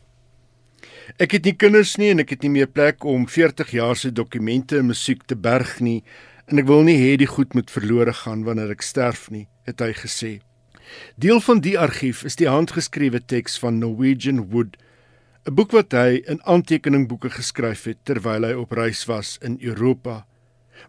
Ek 1.20 1.34
het 1.36 1.44
nie 1.44 1.52
kinders 1.52 1.98
nie 2.00 2.08
en 2.12 2.22
ek 2.22 2.30
het 2.32 2.44
nie 2.44 2.54
meer 2.54 2.68
plek 2.70 3.04
om 3.04 3.26
40 3.28 3.72
jaar 3.76 3.96
se 3.96 4.12
dokumente 4.12 4.78
en 4.78 4.88
musiek 4.88 5.26
te 5.28 5.36
berg 5.36 5.80
nie 5.80 6.00
en 6.48 6.60
ek 6.62 6.68
wil 6.68 6.82
nie 6.86 6.96
hê 6.96 7.16
die 7.20 7.28
goed 7.28 7.52
moet 7.56 7.70
verlore 7.70 8.14
gaan 8.22 8.44
wanneer 8.46 8.72
ek 8.72 8.84
sterf 8.84 9.28
nie, 9.30 9.46
het 9.68 9.80
hy 9.80 9.92
gesê. 9.96 10.32
Deel 11.16 11.40
van 11.40 11.60
die 11.64 11.76
argief 11.78 12.24
is 12.28 12.36
die 12.36 12.48
handgeskrewe 12.48 13.20
teks 13.20 13.58
van 13.60 13.78
Norwegian 13.80 14.48
Wood, 14.52 14.76
'n 15.46 15.54
boek 15.54 15.72
wat 15.72 15.92
hy 15.92 16.22
in 16.26 16.40
aantekeningboeke 16.44 17.30
geskryf 17.30 17.84
het 17.84 18.04
terwyl 18.04 18.44
hy 18.44 18.52
op 18.52 18.72
reis 18.72 19.04
was 19.06 19.38
in 19.42 19.58
Europa, 19.60 20.26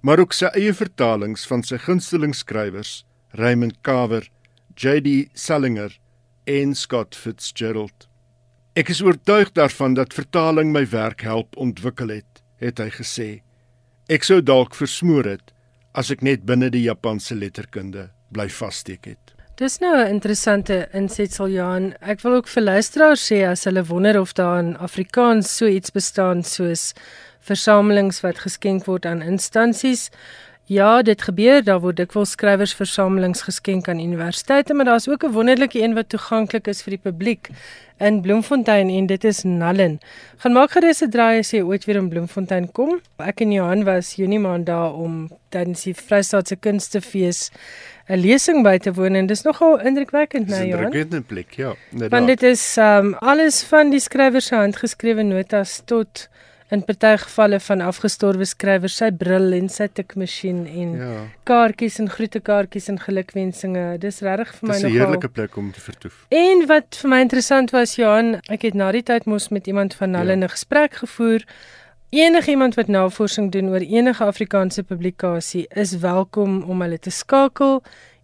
maar 0.01 0.19
ook 0.19 0.33
sy 0.33 0.49
eie 0.53 0.73
vertalings 0.73 1.45
van 1.47 1.63
sy 1.63 1.77
gunsteling 1.77 2.35
skrywers, 2.35 3.05
Raymond 3.31 3.81
Carver, 3.81 4.29
J.D. 4.75 5.29
Salinger 5.33 5.99
en 6.45 6.75
Scott 6.75 7.15
Fitzgerald. 7.15 8.12
Ek 8.73 8.89
is 8.89 9.03
oortuig 9.05 9.51
daarvan 9.53 9.93
dat 9.93 10.15
vertaling 10.17 10.71
my 10.73 10.81
werk 10.89 11.21
help 11.21 11.53
ontwikkel 11.61 12.09
het, 12.09 12.39
het 12.57 12.79
hy 12.81 12.87
gesê. 12.89 13.27
Ek 14.09 14.25
sou 14.25 14.39
dalk 14.41 14.73
versmoor 14.73 15.29
het 15.29 15.51
as 15.93 16.09
ek 16.09 16.23
net 16.25 16.41
binne 16.49 16.71
die 16.73 16.81
Japanse 16.87 17.37
letterkunde 17.37 18.07
bly 18.33 18.47
vassteek 18.49 19.05
het. 19.11 19.35
Dis 19.61 19.77
nou 19.77 19.93
'n 19.93 20.09
interessante 20.09 20.87
insetsel 20.91 21.49
Johan. 21.49 21.93
Ek 22.01 22.21
wil 22.21 22.33
ook 22.33 22.47
vir 22.47 22.63
luisteraars 22.63 23.31
sê 23.31 23.45
as 23.45 23.63
hulle 23.63 23.85
wonder 23.85 24.19
of 24.19 24.33
daar 24.33 24.59
in 24.59 24.77
Afrikaans 24.77 25.57
so 25.57 25.67
iets 25.67 25.91
bestaan 25.91 26.43
soos 26.43 26.93
versamelings 27.39 28.21
wat 28.21 28.39
geskenk 28.39 28.85
word 28.85 29.05
aan 29.05 29.21
instansies 29.21 30.09
Ja, 30.65 31.01
dit 31.01 31.21
gebeur. 31.21 31.63
Daar 31.63 31.81
word 31.83 31.97
dikwels 31.99 32.31
skrywersversamelings 32.37 33.41
geskenk 33.43 33.87
aan 33.91 33.99
universiteite, 33.99 34.73
maar 34.73 34.85
daar's 34.85 35.07
ook 35.07 35.23
'n 35.23 35.31
wonderlike 35.31 35.81
een 35.81 35.93
wat 35.93 36.09
toeganklik 36.09 36.67
is 36.67 36.81
vir 36.81 36.91
die 36.91 37.11
publiek 37.11 37.49
in 37.99 38.21
Bloemfontein 38.21 38.89
en 38.89 39.05
dit 39.05 39.23
is 39.23 39.43
Nallen. 39.43 39.99
Gaan 40.37 40.53
maak 40.53 40.71
gerus 40.71 41.01
'n 41.01 41.09
draai 41.09 41.39
as 41.39 41.51
jy 41.51 41.61
ooit 41.61 41.85
weer 41.85 41.95
in 41.95 42.09
Bloemfontein 42.09 42.71
kom. 42.71 43.01
Ek 43.17 43.41
en 43.41 43.51
Johan 43.51 43.83
was 43.83 44.15
Junie 44.15 44.39
maand 44.39 44.65
daar 44.65 44.93
om 44.93 45.29
tydens 45.49 45.83
die 45.83 45.93
Vrystaatse 45.93 46.55
Kunstefees 46.55 47.51
'n 48.07 48.17
lesing 48.19 48.63
by 48.63 48.77
te 48.77 48.93
woon 48.93 49.15
en 49.15 49.25
dis 49.25 49.41
nogal 49.41 49.79
indrukwekkend, 49.79 50.47
né, 50.47 50.49
Johan? 50.49 50.59
Dis 50.59 50.69
'n 50.69 50.73
indrukwekkende 50.73 51.21
plek, 51.21 51.51
ja. 51.51 51.75
Want 52.09 52.27
dit 52.27 52.43
is 52.43 52.77
um 52.77 53.13
alles 53.13 53.63
van 53.63 53.89
die 53.89 53.99
skrywer 53.99 54.41
se 54.41 54.55
handgeskrewe 54.55 55.23
notas 55.23 55.81
tot 55.85 56.29
in 56.73 56.81
party 56.87 57.13
gevalle 57.21 57.59
van 57.67 57.83
afgestorwe 57.85 58.45
skrywers 58.49 58.95
sy 59.01 59.09
bril 59.23 59.53
en 59.57 59.69
sy 59.69 59.87
tikmasjien 59.99 60.63
en 60.67 60.95
ja. 60.99 61.11
kaartjies 61.49 61.99
en 62.01 62.09
groetekaartjies 62.09 62.89
en 62.93 62.97
gelukwensinge. 63.03 63.85
Dis 64.01 64.21
regtig 64.25 64.55
vir 64.57 64.69
my 64.69 64.79
nogal 64.79 64.89
'n 64.89 64.97
heerlike 64.97 65.29
plek 65.29 65.57
om 65.57 65.71
te 65.71 65.81
vertoef. 65.81 66.25
En 66.29 66.65
wat 66.67 66.97
vir 67.01 67.09
my 67.09 67.19
interessant 67.21 67.71
was 67.71 67.95
Johan, 67.95 68.39
ek 68.49 68.65
het 68.69 68.73
na 68.73 68.91
die 68.91 69.03
tyd 69.03 69.25
mos 69.25 69.49
met 69.49 69.67
iemand 69.67 69.93
van 69.93 70.15
hulle 70.15 70.35
ja. 70.35 70.41
'n 70.45 70.49
gesprek 70.49 70.93
gevoer. 71.05 71.45
Enige 72.09 72.51
iemand 72.51 72.75
wat 72.75 72.87
navorsing 72.87 73.51
doen 73.51 73.69
oor 73.69 73.81
enige 73.81 74.23
Afrikaanse 74.23 74.83
publikasie 74.83 75.65
is 75.69 75.97
welkom 75.97 76.63
om 76.63 76.81
hulle 76.81 76.99
te 76.99 77.09
skakel 77.09 77.81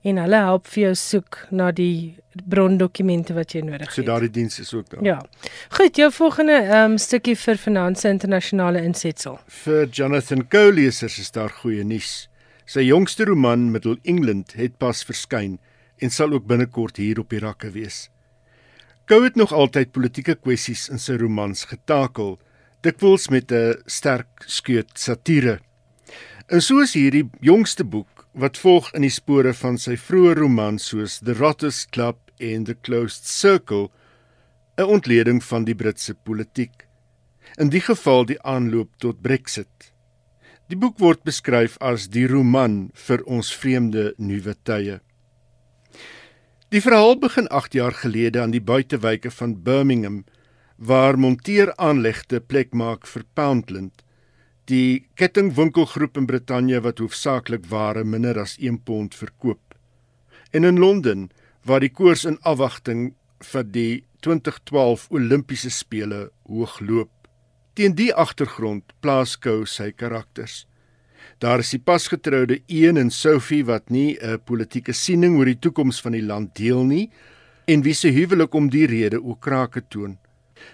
en 0.08 0.20
hulle 0.22 0.40
help 0.48 0.68
vir 0.72 0.84
jou 0.84 0.94
soek 0.96 1.38
na 1.52 1.72
die 1.76 2.16
brondokumente 2.48 3.36
wat 3.36 3.54
jy 3.56 3.64
nodig 3.66 3.90
het. 3.90 3.96
So 3.98 4.08
daardie 4.08 4.32
diens 4.32 4.60
is 4.62 4.72
ook 4.74 4.90
daar. 4.94 5.04
Ja. 5.04 5.18
Goed, 5.76 5.98
jou 6.00 6.12
volgende 6.16 6.56
ehm 6.62 6.94
um, 6.94 6.98
stukkie 6.98 7.36
vir 7.36 7.60
Finansie 7.60 8.10
Internasionale 8.10 8.84
insetsel. 8.86 9.40
Vir 9.64 9.90
Jonathan 9.92 10.46
Coe 10.48 10.72
lesers 10.74 11.20
is 11.20 11.32
daar 11.36 11.52
goeie 11.62 11.84
nuus. 11.84 12.30
Sy 12.66 12.86
jongste 12.86 13.26
roman 13.26 13.72
Middle 13.74 13.98
England 14.04 14.54
het 14.56 14.78
pas 14.78 15.04
verskyn 15.04 15.58
en 16.00 16.10
sal 16.14 16.34
ook 16.34 16.48
binnekort 16.48 16.98
hier 16.98 17.20
op 17.20 17.30
die 17.34 17.42
rakke 17.44 17.72
wees. 17.76 18.08
Coe 19.10 19.24
het 19.24 19.36
nog 19.36 19.52
altyd 19.52 19.92
politieke 19.92 20.36
kwessies 20.38 20.88
in 20.94 21.02
sy 21.02 21.18
romans 21.18 21.66
getakel, 21.66 22.38
dikwels 22.86 23.28
met 23.30 23.52
'n 23.52 23.82
sterk 23.86 24.46
skeut 24.46 24.92
satire. 24.96 25.60
En 26.48 26.62
soos 26.62 26.94
hierdie 26.94 27.30
jongste 27.42 27.84
boek 27.84 28.19
wat 28.34 28.58
volg 28.58 28.92
in 28.94 29.02
die 29.02 29.14
spore 29.14 29.54
van 29.58 29.78
sy 29.82 29.96
vroeë 29.98 30.36
romans 30.38 30.92
soos 30.92 31.20
The 31.26 31.34
Rotters 31.34 31.86
Club 31.90 32.18
en 32.40 32.66
The 32.66 32.76
Closed 32.76 33.26
Circle 33.26 33.90
'n 34.78 34.84
ontleding 34.84 35.44
van 35.44 35.66
die 35.66 35.76
Britse 35.76 36.14
politiek. 36.14 36.88
In 37.58 37.70
die 37.70 37.82
geval 37.82 38.26
die 38.26 38.42
aanloop 38.42 38.90
tot 38.98 39.22
Brexit. 39.22 39.92
Die 40.70 40.78
boek 40.78 41.00
word 41.00 41.24
beskryf 41.24 41.78
as 41.82 42.08
die 42.08 42.28
roman 42.28 42.92
vir 42.94 43.24
ons 43.26 43.56
vreemde 43.56 44.14
nuwe 44.18 44.56
tye. 44.64 45.00
Die 46.70 46.82
verhaal 46.82 47.18
begin 47.18 47.48
8 47.48 47.74
jaar 47.74 47.92
gelede 47.92 48.42
aan 48.42 48.52
die 48.52 48.62
buitewyke 48.62 49.32
van 49.32 49.64
Birmingham 49.64 50.26
waar 50.78 51.18
monteeraanlegte 51.18 52.40
plek 52.40 52.74
maak 52.74 53.08
vir 53.08 53.24
Poundland 53.34 54.04
die 54.70 55.08
kettingwinkelgroep 55.18 56.18
in 56.22 56.28
Brittanje 56.30 56.82
wat 56.86 57.02
hoofsaaklik 57.02 57.66
ware 57.72 58.04
minder 58.06 58.38
as 58.42 58.56
1 58.60 58.84
pond 58.86 59.16
verkoop. 59.18 59.76
En 60.54 60.64
in 60.64 60.80
Londen 60.80 61.30
waar 61.66 61.82
die 61.82 61.92
koers 61.94 62.26
in 62.26 62.38
afwagting 62.48 63.14
vir 63.52 63.66
die 63.66 64.04
2012 64.26 65.08
Olimpiese 65.16 65.72
spele 65.74 66.30
hoogloop. 66.48 67.12
Teen 67.74 67.96
die 67.96 68.12
agtergrond 68.14 68.94
plaas 69.02 69.38
Kou 69.40 69.66
sy 69.66 69.92
karakters. 69.92 70.66
Daar 71.40 71.64
is 71.64 71.72
die 71.72 71.80
pasgetroude 71.80 72.60
Een 72.68 72.98
en 73.00 73.12
Sophie 73.12 73.64
wat 73.66 73.90
nie 73.90 74.18
'n 74.22 74.40
politieke 74.46 74.94
siening 74.94 75.38
oor 75.38 75.46
die 75.46 75.60
toekoms 75.60 76.02
van 76.02 76.12
die 76.12 76.26
land 76.26 76.56
deel 76.56 76.84
nie 76.84 77.10
en 77.68 77.82
wie 77.82 77.94
se 77.94 78.10
huwelik 78.10 78.54
om 78.54 78.70
die 78.70 78.86
rede 78.86 79.24
ook 79.24 79.42
krake 79.42 79.82
toon. 79.90 80.18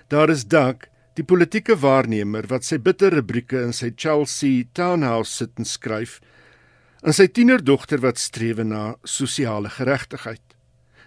Daar 0.07 0.29
is 0.29 0.47
Doug 0.47 0.75
Die 1.15 1.23
politieke 1.23 1.77
waarnemer 1.79 2.43
wat 2.51 2.65
sy 2.67 2.75
bitter 2.83 3.13
rubrieke 3.15 3.61
in 3.63 3.71
sy 3.71 3.93
Chelsea 3.95 4.65
townhouse 4.75 5.31
sit 5.31 5.53
en 5.55 5.67
skryf, 5.67 6.17
en 7.07 7.15
sy 7.15 7.29
tienerdogter 7.31 8.01
wat 8.03 8.19
streef 8.19 8.59
na 8.59 8.97
sosiale 9.07 9.71
geregtigheid. 9.71 10.43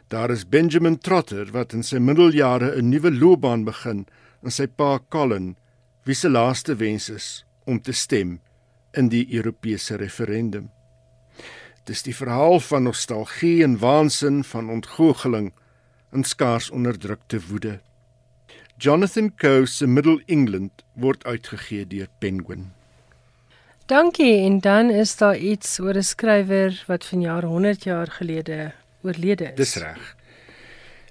Daar 0.09 0.33
is 0.33 0.47
Benjamin 0.49 0.97
Trotter 0.97 1.51
wat 1.53 1.75
in 1.77 1.85
sy 1.85 2.01
middeljare 2.01 2.73
'n 2.79 2.89
nuwe 2.89 3.11
loopbaan 3.13 3.65
begin, 3.65 4.07
en 4.43 4.51
sy 4.51 4.67
pa 4.67 4.99
Colin, 5.11 5.57
wie 6.07 6.15
se 6.15 6.29
laaste 6.29 6.75
wens 6.79 7.11
is 7.11 7.45
om 7.67 7.81
te 7.81 7.93
stem 7.93 8.41
in 8.97 9.09
die 9.09 9.27
Europese 9.37 9.97
referendum. 9.97 10.71
Dis 11.85 12.03
die 12.03 12.15
verhaal 12.15 12.61
van 12.61 12.83
nostalgie 12.83 13.63
en 13.63 13.79
waansin 13.79 14.45
van 14.45 14.71
ontgoocheling 14.71 15.53
en 16.13 16.25
skaars 16.25 16.71
onderdrukte 16.71 17.41
woede. 17.49 17.81
Jonathan 18.81 19.35
Coe 19.35 19.67
se 19.67 19.87
Middle 19.87 20.23
England 20.27 20.85
word 20.95 21.25
uitgegee 21.27 21.87
deur 21.87 22.07
Penguin. 22.23 22.69
Dankie 23.91 24.45
en 24.45 24.61
dan 24.63 24.91
is 24.91 25.17
daar 25.19 25.37
iets 25.37 25.81
oor 25.81 25.97
'n 25.97 26.03
skrywer 26.03 26.85
wat 26.87 27.05
vanjaar 27.05 27.43
100 27.43 27.83
jaar 27.83 28.07
gelede 28.07 28.73
oorlede 29.03 29.45
is. 29.45 29.57
Dis 29.57 29.75
reg. 29.75 30.17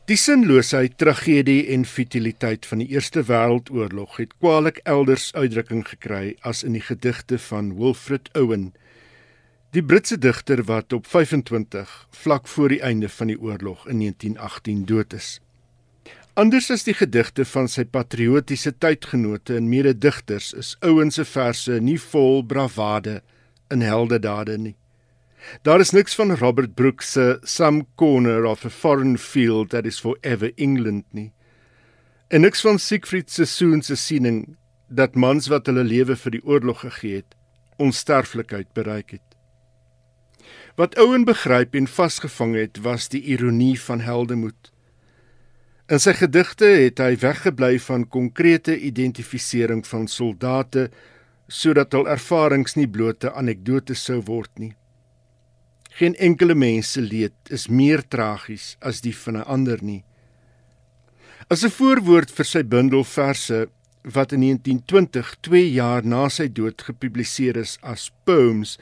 Die 0.06 0.16
sinloosheid, 0.16 0.98
tragedie 0.98 1.68
en 1.68 1.86
futiliteit 1.86 2.66
van 2.66 2.78
die 2.78 2.88
Eerste 2.88 3.24
Wêreldoorlog 3.24 4.16
het 4.18 4.38
kwaliek 4.40 4.80
elders 4.84 5.34
uitdrukking 5.34 5.88
gekry 5.88 6.36
as 6.40 6.64
in 6.64 6.72
die 6.72 6.82
gedigte 6.82 7.40
van 7.40 7.76
Wilfred 7.76 8.30
Owen, 8.34 8.74
die 9.72 9.84
Britse 9.84 10.18
digter 10.18 10.64
wat 10.64 10.94
op 10.94 11.08
25 11.08 12.08
vlak 12.12 12.48
voor 12.48 12.70
die 12.70 12.82
einde 12.82 13.10
van 13.10 13.28
die 13.28 13.40
oorlog 13.40 13.88
in 13.88 14.00
1918 14.00 14.86
dood 14.86 15.14
is. 15.14 15.42
Anders 16.38 16.68
as 16.70 16.84
die 16.86 16.94
gedigte 16.94 17.42
van 17.50 17.66
sy 17.66 17.82
patriotiese 17.90 18.70
tydgenote 18.78 19.56
en 19.58 19.72
mededigters 19.72 20.52
is 20.54 20.76
Owen 20.86 21.10
se 21.10 21.24
verse 21.26 21.80
nie 21.82 21.98
vol 21.98 22.44
bravade 22.46 23.16
en 23.74 23.82
heldedade 23.82 24.60
nie. 24.62 24.76
Daar 25.66 25.82
is 25.82 25.96
niks 25.98 26.14
van 26.20 26.36
Robert 26.38 26.76
Brooks 26.78 27.16
se 27.16 27.40
Some 27.42 27.88
Corner 27.98 28.46
of 28.46 28.68
a 28.70 28.70
Foreign 28.70 29.18
Field 29.18 29.72
that 29.74 29.90
is 29.90 29.98
forever 29.98 30.54
England 30.62 31.10
nie. 31.10 31.32
En 32.30 32.46
niks 32.46 32.62
van 32.62 32.78
Siegfried 32.78 33.34
se 33.34 33.50
Soon 33.50 33.82
se 33.82 33.98
siening 33.98 34.58
dat 34.94 35.18
mans 35.18 35.50
wat 35.50 35.66
hulle 35.66 35.90
lewe 35.90 36.14
vir 36.22 36.38
die 36.38 36.46
oorlog 36.46 36.86
gegee 36.86 37.24
het, 37.24 37.34
onsterflikheid 37.82 38.70
bereik 38.78 39.18
het. 39.18 39.26
Wat 40.78 41.02
Owen 41.02 41.26
begryp 41.26 41.74
en 41.74 41.90
vasgevang 41.90 42.54
het, 42.62 42.84
was 42.86 43.10
die 43.10 43.26
ironie 43.26 43.80
van 43.82 44.06
heldemoed. 44.06 44.77
In 45.88 46.02
sy 46.04 46.12
gedigte 46.20 46.68
het 46.68 47.00
hy 47.00 47.14
weggebly 47.22 47.78
van 47.80 48.04
konkrete 48.12 48.74
identifisering 48.76 49.86
van 49.88 50.10
soldate 50.12 50.90
sodat 51.48 51.96
hul 51.96 52.10
ervarings 52.12 52.76
nie 52.76 52.90
blote 52.92 53.32
anekdotes 53.32 54.04
sou 54.10 54.18
word 54.28 54.52
nie. 54.60 54.74
Geen 55.96 56.18
enkele 56.20 56.58
mens 56.60 56.92
se 56.98 57.06
leed 57.06 57.54
is 57.56 57.70
meer 57.72 58.04
tragies 58.04 58.76
as 58.84 59.00
die 59.02 59.16
van 59.16 59.38
'n 59.38 59.48
ander 59.48 59.80
nie. 59.82 60.04
As 61.50 61.64
'n 61.64 61.72
voorwoord 61.72 62.32
vir 62.32 62.46
sy 62.46 62.64
bundel 62.64 63.04
verse 63.04 63.70
wat 64.04 64.32
in 64.34 64.42
1920, 64.44 65.36
2 65.42 65.72
jaar 65.72 66.04
na 66.04 66.28
sy 66.28 66.48
dood 66.48 66.82
gepubliseer 66.82 67.56
is 67.56 67.78
as 67.82 68.12
Poems, 68.26 68.78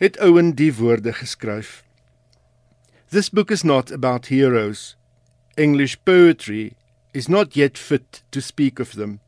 het 0.00 0.18
Owen 0.20 0.54
die 0.54 0.74
woorde 0.74 1.12
geskryf: 1.12 1.84
This 3.10 3.30
book 3.30 3.50
is 3.50 3.62
not 3.62 3.92
about 3.92 4.26
heroes 4.26 4.97
English 5.58 5.98
poetry 6.04 6.76
is 7.12 7.28
not 7.28 7.56
yet 7.56 7.76
fit 7.76 8.22
to 8.30 8.40
speak 8.40 8.78
of 8.78 8.94
them, 8.94 9.18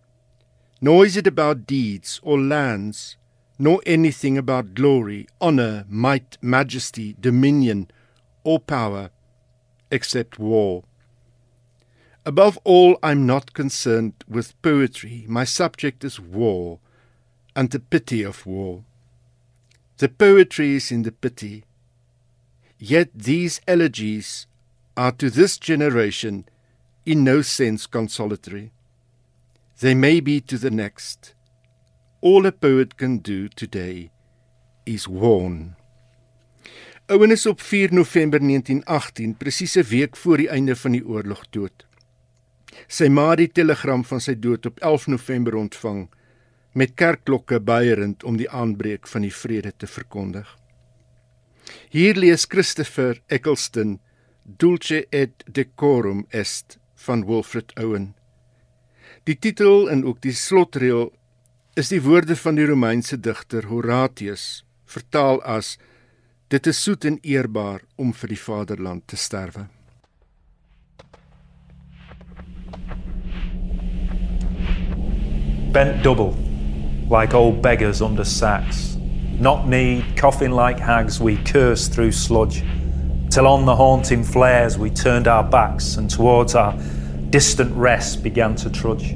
nor 0.80 1.04
is 1.04 1.16
it 1.16 1.26
about 1.26 1.66
deeds 1.66 2.20
or 2.22 2.38
lands, 2.38 3.16
nor 3.58 3.82
anything 3.84 4.38
about 4.38 4.74
glory, 4.74 5.26
honor, 5.40 5.84
might, 5.88 6.38
majesty, 6.40 7.16
dominion, 7.18 7.90
or 8.44 8.60
power, 8.60 9.10
except 9.90 10.38
war. 10.38 10.84
Above 12.24 12.58
all, 12.62 12.96
I'm 13.02 13.26
not 13.26 13.52
concerned 13.52 14.12
with 14.28 14.60
poetry. 14.62 15.24
My 15.26 15.42
subject 15.44 16.04
is 16.04 16.20
war 16.20 16.78
and 17.56 17.70
the 17.70 17.80
pity 17.80 18.22
of 18.22 18.46
war. 18.46 18.84
The 19.98 20.08
poetry 20.08 20.76
is 20.76 20.92
in 20.92 21.02
the 21.02 21.12
pity. 21.12 21.64
Yet 22.78 23.10
these 23.14 23.60
elegies 23.66 24.46
are 24.96 25.12
to 25.12 25.30
this 25.30 25.58
generation 25.58 26.44
in 27.04 27.24
no 27.24 27.42
sense 27.42 27.86
consolatory. 27.86 28.72
They 29.80 29.94
may 29.94 30.20
be 30.20 30.40
to 30.42 30.58
the 30.58 30.70
next. 30.70 31.34
All 32.20 32.46
a 32.46 32.52
poet 32.52 32.96
can 32.96 33.18
do 33.18 33.48
today 33.48 34.10
is 34.84 35.08
warn. 35.08 35.76
Owen 37.08 37.30
is 37.30 37.46
op 37.46 37.60
4 37.60 37.92
November 37.92 38.40
1918, 38.40 39.34
presies 39.34 39.76
'n 39.76 39.82
week 39.82 40.16
voor 40.16 40.36
die 40.36 40.48
einde 40.48 40.76
van 40.76 40.92
die 40.92 41.06
oorlog 41.06 41.46
dood. 41.50 41.86
Sy 42.86 43.08
ma 43.08 43.30
het 43.30 43.38
die 43.38 43.52
telegram 43.52 44.04
van 44.04 44.20
sy 44.20 44.34
dood 44.38 44.66
op 44.66 44.78
11 44.80 45.06
November 45.06 45.54
ontvang 45.54 46.08
met 46.72 46.94
kerkklokke 46.94 47.60
byerend 47.60 48.24
om 48.24 48.36
die 48.36 48.50
aanbreek 48.50 49.08
van 49.08 49.22
die 49.22 49.34
vrede 49.34 49.72
te 49.76 49.86
verkondig. 49.86 50.58
Hier 51.90 52.14
lees 52.14 52.46
Christopher 52.48 53.20
Eccleston 53.26 53.98
Dulce 54.44 55.04
et 55.10 55.44
decorum 55.46 56.26
est 56.30 56.78
van 56.94 57.24
Wilfred 57.26 57.72
Owen. 57.76 58.14
Die 59.24 59.36
titel 59.38 59.88
en 59.90 60.04
ook 60.04 60.20
die 60.24 60.34
slotreël 60.34 61.10
is 61.78 61.90
die 61.92 62.00
woorde 62.02 62.36
van 62.36 62.56
die 62.58 62.66
Romeinse 62.66 63.18
digter 63.20 63.68
Horatius, 63.70 64.64
vertaal 64.90 65.40
as 65.46 65.76
dit 66.50 66.66
is 66.66 66.80
soet 66.82 67.04
en 67.06 67.18
eerbaar 67.22 67.84
om 67.96 68.14
vir 68.16 68.32
die 68.34 68.40
vaderland 68.40 69.06
te 69.06 69.16
sterwe. 69.16 69.68
Bent 75.70 76.02
double, 76.02 76.34
like 77.08 77.36
old 77.36 77.62
beggars 77.62 78.00
under 78.02 78.24
sacks. 78.24 78.96
Knock 79.38 79.64
kneed, 79.64 80.04
coughing 80.16 80.52
like 80.52 80.80
hags, 80.80 81.20
we 81.20 81.36
cursed 81.44 81.94
through 81.94 82.12
sludge, 82.12 82.64
till 83.30 83.46
on 83.46 83.64
the 83.64 83.76
haunting 83.76 84.24
flares 84.24 84.76
we 84.76 84.90
turned 84.90 85.28
our 85.28 85.44
backs 85.44 85.96
and 85.96 86.10
towards 86.10 86.54
our 86.54 86.76
distant 87.30 87.74
rest 87.76 88.22
began 88.22 88.56
to 88.56 88.68
trudge. 88.68 89.14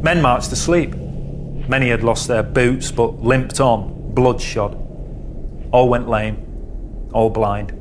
Men 0.00 0.20
marched 0.20 0.52
asleep. 0.52 0.94
Many 0.94 1.90
had 1.90 2.02
lost 2.02 2.26
their 2.26 2.42
boots 2.42 2.90
but 2.90 3.22
limped 3.22 3.60
on, 3.60 4.12
bloodshot. 4.12 4.76
All 5.72 5.88
went 5.88 6.08
lame, 6.08 7.08
all 7.12 7.30
blind, 7.30 7.72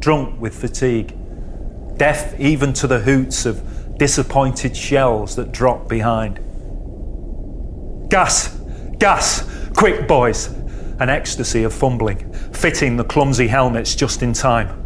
drunk 0.00 0.40
with 0.40 0.54
fatigue, 0.54 1.14
deaf 1.96 2.38
even 2.38 2.72
to 2.74 2.86
the 2.86 3.00
hoots 3.00 3.44
of 3.46 3.98
disappointed 3.98 4.76
shells 4.76 5.34
that 5.36 5.50
dropped 5.50 5.88
behind. 5.88 6.38
Gas! 8.08 8.56
Gas! 8.98 9.48
Quick, 9.74 10.06
boys! 10.06 10.46
An 11.00 11.08
ecstasy 11.08 11.64
of 11.64 11.74
fumbling, 11.74 12.33
fitting 12.56 12.96
the 12.96 13.04
clumsy 13.04 13.48
helmets 13.48 13.94
just 13.94 14.22
in 14.22 14.32
time. 14.32 14.80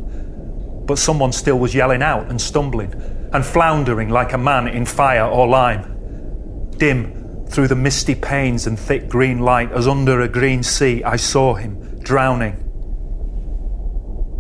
But 0.87 0.99
someone 0.99 1.33
still 1.33 1.59
was 1.59 1.75
yelling 1.75 2.03
out 2.03 2.29
and 2.31 2.41
stumbling 2.41 2.93
and 3.33 3.45
floundering 3.45 4.09
like 4.09 4.33
a 4.33 4.39
man 4.39 4.69
in 4.69 4.87
fire 4.87 5.27
or 5.27 5.47
lime. 5.47 6.71
Dim 6.79 7.47
through 7.49 7.69
the 7.69 7.77
misty 7.77 8.15
panes 8.15 8.67
and 8.67 8.79
thick 8.79 9.09
green 9.09 9.39
light, 9.39 9.73
as 9.73 9.89
under 9.89 10.21
a 10.21 10.29
green 10.29 10.63
sea, 10.63 11.03
I 11.03 11.17
saw 11.17 11.55
him 11.55 11.99
drowning. 12.01 12.65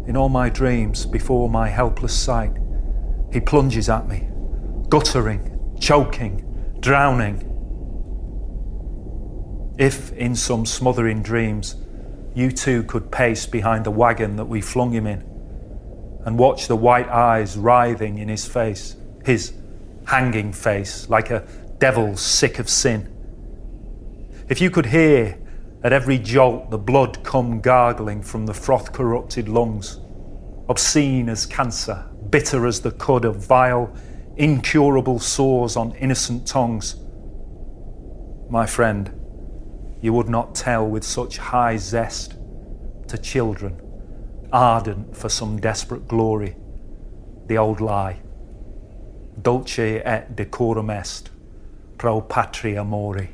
In 0.06 0.16
all 0.16 0.28
my 0.28 0.48
dreams, 0.48 1.06
before 1.06 1.48
my 1.48 1.68
helpless 1.68 2.18
sight, 2.18 2.52
he 3.32 3.40
plunges 3.40 3.88
at 3.88 4.08
me, 4.08 4.28
guttering, 4.88 5.76
choking, 5.78 6.76
drowning. 6.80 7.44
If, 9.78 10.12
in 10.12 10.34
some 10.34 10.66
smothering 10.66 11.22
dreams, 11.22 11.76
you 12.38 12.52
too 12.52 12.84
could 12.84 13.10
pace 13.10 13.46
behind 13.46 13.84
the 13.84 13.90
wagon 13.90 14.36
that 14.36 14.44
we 14.44 14.60
flung 14.60 14.92
him 14.92 15.08
in 15.08 15.20
and 16.24 16.38
watch 16.38 16.68
the 16.68 16.76
white 16.76 17.08
eyes 17.08 17.56
writhing 17.56 18.18
in 18.18 18.28
his 18.28 18.46
face, 18.46 18.96
his 19.24 19.54
hanging 20.06 20.52
face, 20.52 21.08
like 21.08 21.30
a 21.30 21.44
devil 21.78 22.16
sick 22.16 22.60
of 22.60 22.68
sin. 22.68 23.12
If 24.48 24.60
you 24.60 24.70
could 24.70 24.86
hear 24.86 25.36
at 25.82 25.92
every 25.92 26.16
jolt 26.18 26.70
the 26.70 26.78
blood 26.78 27.24
come 27.24 27.60
gargling 27.60 28.22
from 28.22 28.46
the 28.46 28.54
froth 28.54 28.92
corrupted 28.92 29.48
lungs, 29.48 29.98
obscene 30.68 31.28
as 31.28 31.44
cancer, 31.44 32.08
bitter 32.30 32.68
as 32.68 32.80
the 32.80 32.92
cud 32.92 33.24
of 33.24 33.36
vile, 33.36 33.92
incurable 34.36 35.18
sores 35.18 35.76
on 35.76 35.92
innocent 35.96 36.46
tongues, 36.46 36.96
my 38.48 38.64
friend, 38.64 39.17
you 40.00 40.12
would 40.12 40.28
not 40.28 40.54
tell 40.54 40.86
with 40.86 41.04
such 41.04 41.38
high 41.38 41.76
zest 41.76 42.34
to 43.08 43.18
children, 43.18 43.80
ardent 44.52 45.16
for 45.16 45.28
some 45.28 45.60
desperate 45.60 46.06
glory, 46.06 46.56
the 47.46 47.58
old 47.58 47.80
lie. 47.80 48.20
Dulce 49.42 50.00
et 50.04 50.36
decorum 50.36 50.90
est, 50.90 51.30
pro 51.96 52.20
patria 52.20 52.84
mori. 52.84 53.30